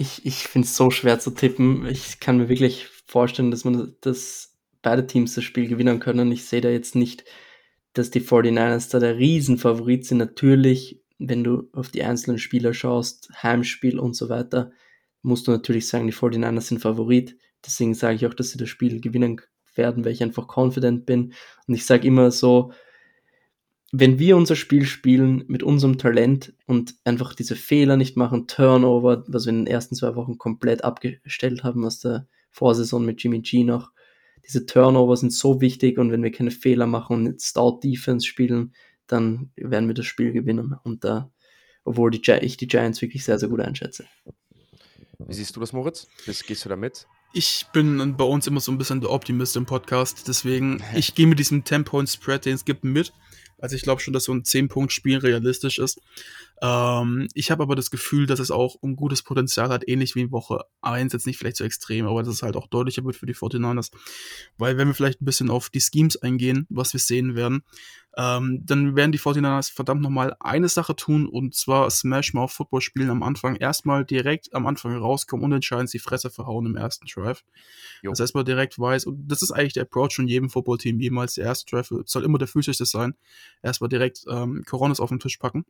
[0.00, 1.86] Ich, ich finde es so schwer zu tippen.
[1.86, 6.32] Ich kann mir wirklich vorstellen, dass man dass beide Teams das Spiel gewinnen können.
[6.32, 7.24] Ich sehe da jetzt nicht,
[7.92, 10.16] dass die 49ers da der Riesenfavorit sind.
[10.16, 14.72] Natürlich, wenn du auf die einzelnen Spieler schaust, Heimspiel und so weiter,
[15.20, 17.36] musst du natürlich sagen, die 49ers sind Favorit.
[17.66, 19.42] Deswegen sage ich auch, dass sie das Spiel gewinnen
[19.74, 21.34] werden, weil ich einfach confident bin.
[21.66, 22.72] Und ich sage immer so,
[23.92, 29.24] wenn wir unser Spiel spielen mit unserem Talent und einfach diese Fehler nicht machen, Turnover,
[29.26, 33.40] was wir in den ersten zwei Wochen komplett abgestellt haben aus der Vorsaison mit Jimmy
[33.40, 33.90] G noch,
[34.46, 38.74] diese Turnover sind so wichtig und wenn wir keine Fehler machen und Stout Defense spielen,
[39.06, 40.76] dann werden wir das Spiel gewinnen.
[40.82, 41.30] Und da,
[41.84, 44.06] obwohl die, ich die Giants wirklich sehr, sehr gut einschätze.
[45.18, 46.08] Wie siehst du das, Moritz?
[46.24, 47.06] Gehst du da mit?
[47.32, 51.28] Ich bin bei uns immer so ein bisschen der Optimist im Podcast, deswegen ich gehe
[51.28, 53.12] mit diesem 10-Point-Spread, den es gibt, mit.
[53.60, 56.00] Also ich glaube schon, dass so ein 10-Punkt-Spiel realistisch ist.
[56.62, 60.20] Ähm, ich habe aber das Gefühl, dass es auch ein gutes Potenzial hat, ähnlich wie
[60.20, 63.16] in Woche 1, jetzt nicht vielleicht so extrem, aber dass es halt auch deutlicher wird
[63.16, 63.90] für die 49ers.
[64.58, 67.62] Weil wenn wir vielleicht ein bisschen auf die Schemes eingehen, was wir sehen werden,
[68.16, 72.80] ähm, dann werden die 49ers verdammt nochmal eine Sache tun und zwar Smash Mouth Football
[72.80, 73.56] spielen am Anfang.
[73.56, 77.44] Erstmal direkt am Anfang rauskommen und entscheidend die Fresse verhauen im ersten Drive.
[78.02, 78.10] Jo.
[78.10, 81.34] Das heißt, man direkt weiß, und das ist eigentlich der Approach von jedem Footballteam jemals.
[81.34, 83.14] Der erste Drive soll immer der physischste sein.
[83.62, 85.64] Erstmal direkt ähm, Coronas auf den Tisch packen.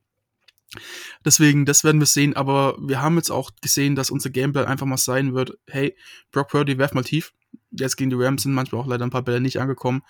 [1.25, 4.87] Deswegen, das werden wir sehen, aber wir haben jetzt auch gesehen, dass unser Gameplay einfach
[4.87, 5.97] mal sein wird, hey,
[6.31, 7.33] Brock Purdy, werf mal tief.
[7.73, 10.03] Jetzt gegen die Rams sind manchmal auch leider ein paar Bälle nicht angekommen.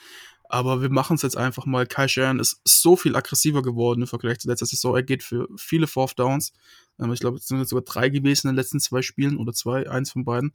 [0.52, 1.86] Aber wir machen es jetzt einfach mal.
[1.86, 4.96] Kai Sharon ist so viel aggressiver geworden im Vergleich zu letzter Saison.
[4.96, 6.52] Er geht für viele Fourth Downs.
[6.98, 9.52] Ähm, ich glaube, es sind jetzt sogar drei gewesen in den letzten zwei Spielen oder
[9.52, 10.50] zwei, eins von beiden.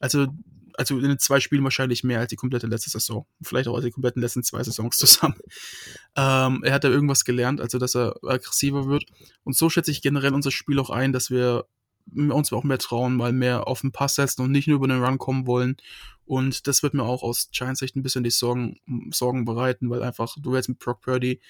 [0.00, 0.26] Also,
[0.78, 3.26] also in zwei Spielen wahrscheinlich mehr als die komplette letzte Saison.
[3.42, 5.36] Vielleicht auch als die kompletten letzten zwei Saisons zusammen.
[6.16, 9.04] Ähm, er hat da irgendwas gelernt, also dass er aggressiver wird.
[9.44, 11.66] Und so schätze ich generell unser Spiel auch ein, dass wir
[12.12, 15.00] uns auch mehr trauen, mal mehr auf den Pass setzen und nicht nur über den
[15.04, 15.76] Run kommen wollen.
[16.24, 18.80] Und das wird mir auch aus Giants Sicht ein bisschen die Sorgen,
[19.12, 21.40] Sorgen bereiten, weil einfach du jetzt mit Brock Purdy,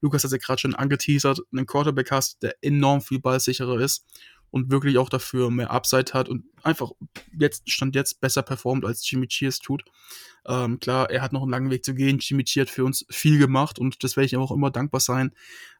[0.00, 4.06] Lukas hat ja gerade schon angeteasert, einen Quarterback hast, der enorm viel ballsicherer ist
[4.54, 6.92] und wirklich auch dafür mehr Upside hat und einfach
[7.36, 9.82] jetzt, stand jetzt besser performt als Jimmy es tut.
[10.46, 12.20] Ähm, klar, er hat noch einen langen Weg zu gehen.
[12.20, 15.00] Jimmy G hat für uns viel gemacht und das werde ich ihm auch immer dankbar
[15.00, 15.32] sein.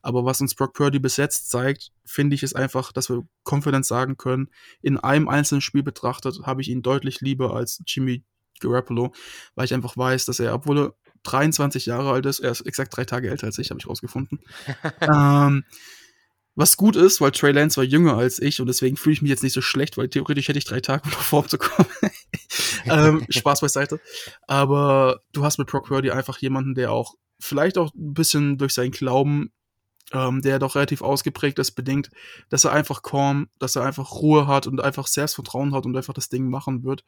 [0.03, 3.87] Aber was uns Brock Purdy bis jetzt zeigt, finde ich, ist einfach, dass wir confident
[3.87, 4.51] sagen können,
[4.83, 8.25] in einem einzelnen Spiel betrachtet habe ich ihn deutlich lieber als Jimmy
[8.59, 9.14] Garoppolo,
[9.55, 12.97] weil ich einfach weiß, dass er, obwohl er 23 Jahre alt ist, er ist exakt
[12.97, 14.41] drei Tage älter als ich, habe ich rausgefunden.
[15.01, 15.62] ähm,
[16.57, 19.31] was gut ist, weil Trey Lance war jünger als ich und deswegen fühle ich mich
[19.31, 21.89] jetzt nicht so schlecht, weil theoretisch hätte ich drei Tage, um nach Form zu kommen.
[22.85, 24.01] ähm, Spaß beiseite.
[24.47, 28.73] Aber du hast mit Brock Purdy einfach jemanden, der auch vielleicht auch ein bisschen durch
[28.73, 29.53] seinen Glauben,
[30.13, 32.11] ähm, der doch relativ ausgeprägt ist, bedingt,
[32.51, 36.15] dass er einfach calm, dass er einfach Ruhe hat und einfach Selbstvertrauen hat und einfach
[36.15, 37.05] das Ding machen wird.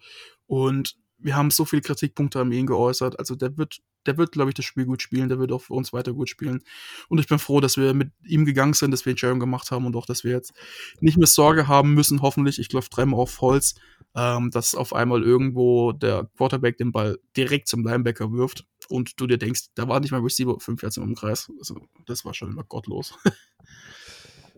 [0.47, 3.19] Und wir haben so viele Kritikpunkte an ihn geäußert.
[3.19, 5.75] Also der wird, der wird, glaube ich, das Spiel gut spielen, der wird auch für
[5.75, 6.63] uns weiter gut spielen.
[7.09, 9.87] Und ich bin froh, dass wir mit ihm gegangen sind, dass wir Entscheidungen gemacht haben
[9.87, 10.53] und auch, dass wir jetzt
[11.01, 13.75] nicht mehr Sorge haben müssen, hoffentlich, ich glaube dreimal auf Holz,
[14.15, 19.27] ähm, dass auf einmal irgendwo der Quarterback den Ball direkt zum Linebacker wirft und du
[19.27, 21.51] dir denkst, da war nicht mal Receiver 5 Yards im Kreis.
[21.59, 23.19] Also das war schon immer gottlos.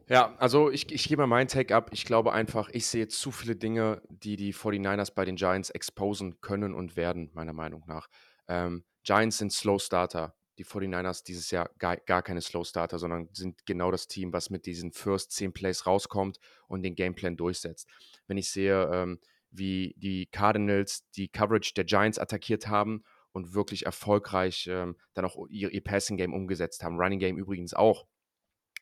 [0.08, 1.90] Ja, also ich, ich gebe mal meinen Take ab.
[1.92, 6.40] Ich glaube einfach, ich sehe zu viele Dinge, die die 49ers bei den Giants exposen
[6.40, 8.08] können und werden, meiner Meinung nach.
[8.48, 10.34] Ähm, Giants sind Slow Starter.
[10.56, 14.48] Die 49ers dieses Jahr gar, gar keine Slow Starter, sondern sind genau das Team, was
[14.48, 16.38] mit diesen First 10 Plays rauskommt
[16.68, 17.86] und den Gameplan durchsetzt.
[18.26, 23.84] Wenn ich sehe, ähm, wie die Cardinals die Coverage der Giants attackiert haben und wirklich
[23.84, 28.06] erfolgreich ähm, dann auch ihr, ihr Passing Game umgesetzt haben, Running Game übrigens auch,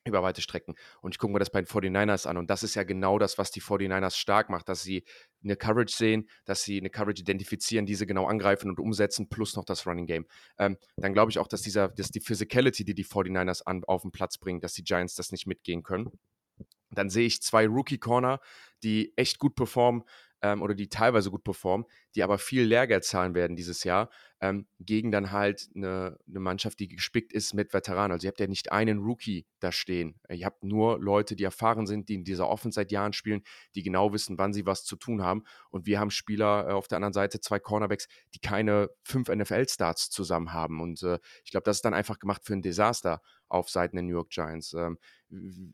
[0.06, 0.74] über weite Strecken.
[1.00, 2.36] Und ich gucke mir das bei den 49ers an.
[2.36, 5.04] Und das ist ja genau das, was die 49ers stark macht, dass sie
[5.42, 9.64] eine Coverage sehen, dass sie eine Coverage identifizieren, diese genau angreifen und umsetzen, plus noch
[9.64, 10.26] das Running Game.
[10.58, 14.02] Ähm, dann glaube ich auch, dass, dieser, dass die Physicality, die die 49ers an, auf
[14.02, 16.10] den Platz bringen, dass die Giants das nicht mitgehen können.
[16.90, 18.40] Dann sehe ich zwei Rookie-Corner,
[18.82, 20.04] die echt gut performen
[20.42, 24.10] ähm, oder die teilweise gut performen, die aber viel Lehrgeld zahlen werden dieses Jahr,
[24.40, 28.12] ähm, gegen dann halt eine, eine, Mannschaft, die gespickt ist mit Veteranen.
[28.12, 30.20] Also ihr habt ja nicht einen Rookie da stehen.
[30.28, 33.42] Ihr habt nur Leute, die erfahren sind, die in dieser Offense seit Jahren spielen,
[33.74, 35.44] die genau wissen, wann sie was zu tun haben.
[35.70, 40.10] Und wir haben Spieler äh, auf der anderen Seite, zwei Cornerbacks, die keine fünf NFL-Starts
[40.10, 40.80] zusammen haben.
[40.82, 44.02] Und äh, ich glaube, das ist dann einfach gemacht für ein Desaster auf Seiten der
[44.02, 44.74] New York Giants.
[44.74, 44.98] Ähm,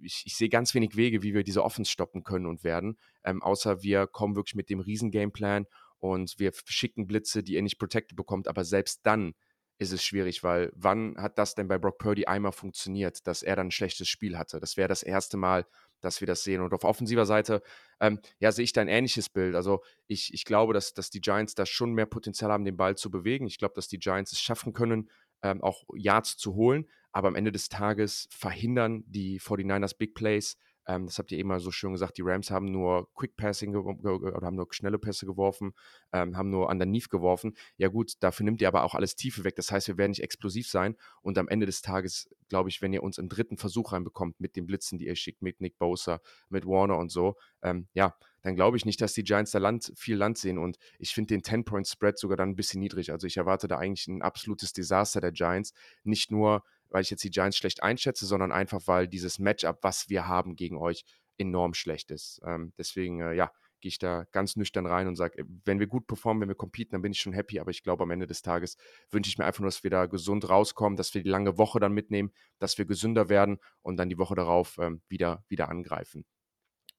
[0.01, 3.43] ich, ich sehe ganz wenig Wege, wie wir diese Offense stoppen können und werden, ähm,
[3.43, 5.67] außer wir kommen wirklich mit dem riesen Gameplan
[5.99, 9.35] und wir schicken Blitze, die ihr nicht protected bekommt, aber selbst dann
[9.79, 13.57] ist es schwierig, weil wann hat das denn bei Brock Purdy einmal funktioniert, dass er
[13.57, 14.61] dann ein schlechtes Spiel hatte?
[14.61, 15.67] Das wäre das erste Mal,
[16.01, 16.61] dass wir das sehen.
[16.61, 17.63] Und auf offensiver Seite,
[18.01, 19.55] ähm, ja, sehe ich da ein ähnliches Bild.
[19.55, 22.97] Also ich, ich glaube, dass, dass die Giants da schon mehr Potenzial haben, den Ball
[22.97, 23.47] zu bewegen.
[23.47, 25.11] Ich glaube, dass die Giants es schaffen können,
[25.43, 26.89] ähm, auch Yards zu holen.
[27.13, 30.57] Aber am Ende des Tages verhindern die 49ers Big Plays.
[30.87, 32.19] Ähm, das habt ihr eben mal so schön gesagt.
[32.19, 35.75] Die Rams haben nur Quick Passing oder haben nur schnelle Pässe geworfen,
[36.13, 37.55] ähm, haben nur underneath geworfen.
[37.77, 39.57] Ja, gut, dafür nimmt ihr aber auch alles Tiefe weg.
[39.57, 40.97] Das heißt, wir werden nicht explosiv sein.
[41.21, 44.57] Und am Ende des Tages, glaube ich, wenn ihr uns im dritten Versuch reinbekommt mit
[44.57, 48.57] den Blitzen, die ihr schickt, mit Nick Bosa, mit Warner und so, ähm, ja, dann
[48.57, 50.59] glaube ich nicht, dass die Giants da Land, viel Land sehen.
[50.59, 53.13] Und ich finde den 10-Point-Spread sogar dann ein bisschen niedrig.
[53.13, 55.73] Also ich erwarte da eigentlich ein absolutes Desaster der Giants.
[56.03, 60.09] Nicht nur, weil ich jetzt die Giants schlecht einschätze, sondern einfach, weil dieses Matchup, was
[60.09, 61.05] wir haben gegen euch,
[61.39, 62.41] enorm schlecht ist.
[62.45, 66.07] Ähm, deswegen, äh, ja, gehe ich da ganz nüchtern rein und sage, wenn wir gut
[66.07, 67.59] performen, wenn wir competen, dann bin ich schon happy.
[67.59, 68.77] Aber ich glaube, am Ende des Tages
[69.11, 71.81] wünsche ich mir einfach nur, dass wir da gesund rauskommen, dass wir die lange Woche
[71.81, 76.25] dann mitnehmen, dass wir gesünder werden und dann die Woche darauf ähm, wieder, wieder angreifen.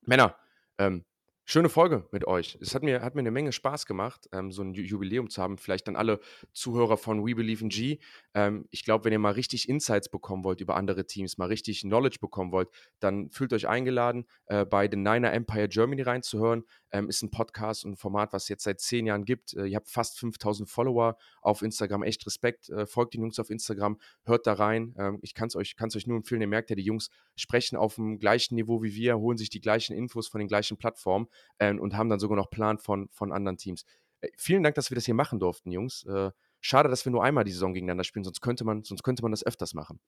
[0.02, 0.38] Männer,
[0.78, 1.06] ähm,
[1.46, 2.58] Schöne Folge mit euch.
[2.62, 5.58] Es hat mir, hat mir eine Menge Spaß gemacht, ähm, so ein Jubiläum zu haben.
[5.58, 6.22] Vielleicht dann alle
[6.54, 8.00] Zuhörer von We Believe in G.
[8.34, 11.82] Ähm, ich glaube, wenn ihr mal richtig Insights bekommen wollt über andere Teams, mal richtig
[11.82, 12.70] Knowledge bekommen wollt,
[13.02, 16.64] dann fühlt euch eingeladen, äh, bei The Niner Empire Germany reinzuhören.
[16.92, 19.54] Ähm, ist ein Podcast und ein Format, was es jetzt seit zehn Jahren gibt.
[19.54, 22.04] Äh, ihr habt fast 5000 Follower auf Instagram.
[22.04, 22.70] Echt Respekt.
[22.70, 24.96] Äh, folgt den Jungs auf Instagram, hört da rein.
[24.98, 26.40] Ähm, ich kann es euch, euch nur empfehlen.
[26.40, 29.60] Ihr merkt ja, die Jungs sprechen auf dem gleichen Niveau wie wir, holen sich die
[29.60, 31.28] gleichen Infos von den gleichen Plattformen
[31.58, 33.86] äh, und haben dann sogar noch Plan von, von anderen Teams.
[34.22, 36.06] Äh, vielen Dank, dass wir das hier machen durften, Jungs.
[36.06, 36.32] Äh,
[36.62, 39.32] schade, dass wir nur einmal die Saison gegeneinander spielen, sonst könnte man, sonst könnte man
[39.32, 40.00] das öfters machen.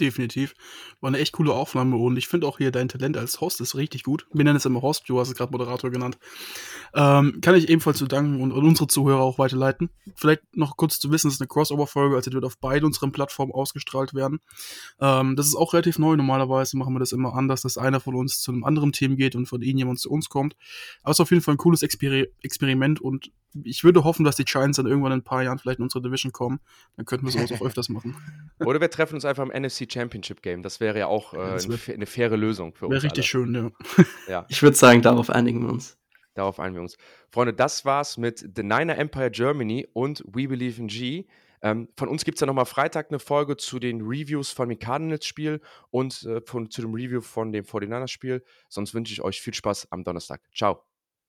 [0.00, 0.54] Definitiv.
[1.00, 3.74] War eine echt coole Aufnahme und ich finde auch hier dein Talent als Host ist
[3.76, 4.26] richtig gut.
[4.32, 6.18] Wir nennen es immer Host, du hast es gerade Moderator genannt.
[6.94, 9.90] Ähm, kann ich ebenfalls zu danken und, und, unsere Zuhörer auch weiterleiten.
[10.16, 13.12] Vielleicht noch kurz zu wissen, es ist eine Crossover-Folge, also die wird auf beiden unseren
[13.12, 14.40] Plattformen ausgestrahlt werden.
[15.00, 16.16] Ähm, das ist auch relativ neu.
[16.16, 19.36] Normalerweise machen wir das immer anders, dass einer von uns zu einem anderen Team geht
[19.36, 20.56] und von ihnen jemand zu uns kommt.
[21.02, 23.30] Aber es ist auf jeden Fall ein cooles Exper Experiment und
[23.64, 26.02] ich würde hoffen, dass die Giants dann irgendwann in ein paar Jahren vielleicht in unsere
[26.02, 26.60] Division kommen.
[26.96, 28.16] Dann könnten wir sowas auch öfters machen.
[28.60, 30.62] Oder wir treffen uns einfach im NFC Championship Game.
[30.62, 32.94] Das wäre ja auch äh, eine, eine, faire Lösung für uns.
[32.94, 34.04] Wäre richtig schön, ja.
[34.28, 34.46] ja.
[34.48, 35.98] Ich würde sagen, darauf einigen wir uns.
[36.34, 36.96] Darauf einigen wir uns.
[37.30, 41.26] Freunde, das war's mit The Niner Empire Germany und We Believe in G.
[41.62, 44.78] Ähm, von uns gibt es ja nochmal Freitag eine Folge zu den Reviews von dem
[44.78, 45.60] Cardinals-Spiel
[45.90, 48.42] und äh, von, zu dem Review von dem 49ers-Spiel.
[48.68, 50.40] Sonst wünsche ich euch viel Spaß am Donnerstag.
[50.54, 50.89] Ciao.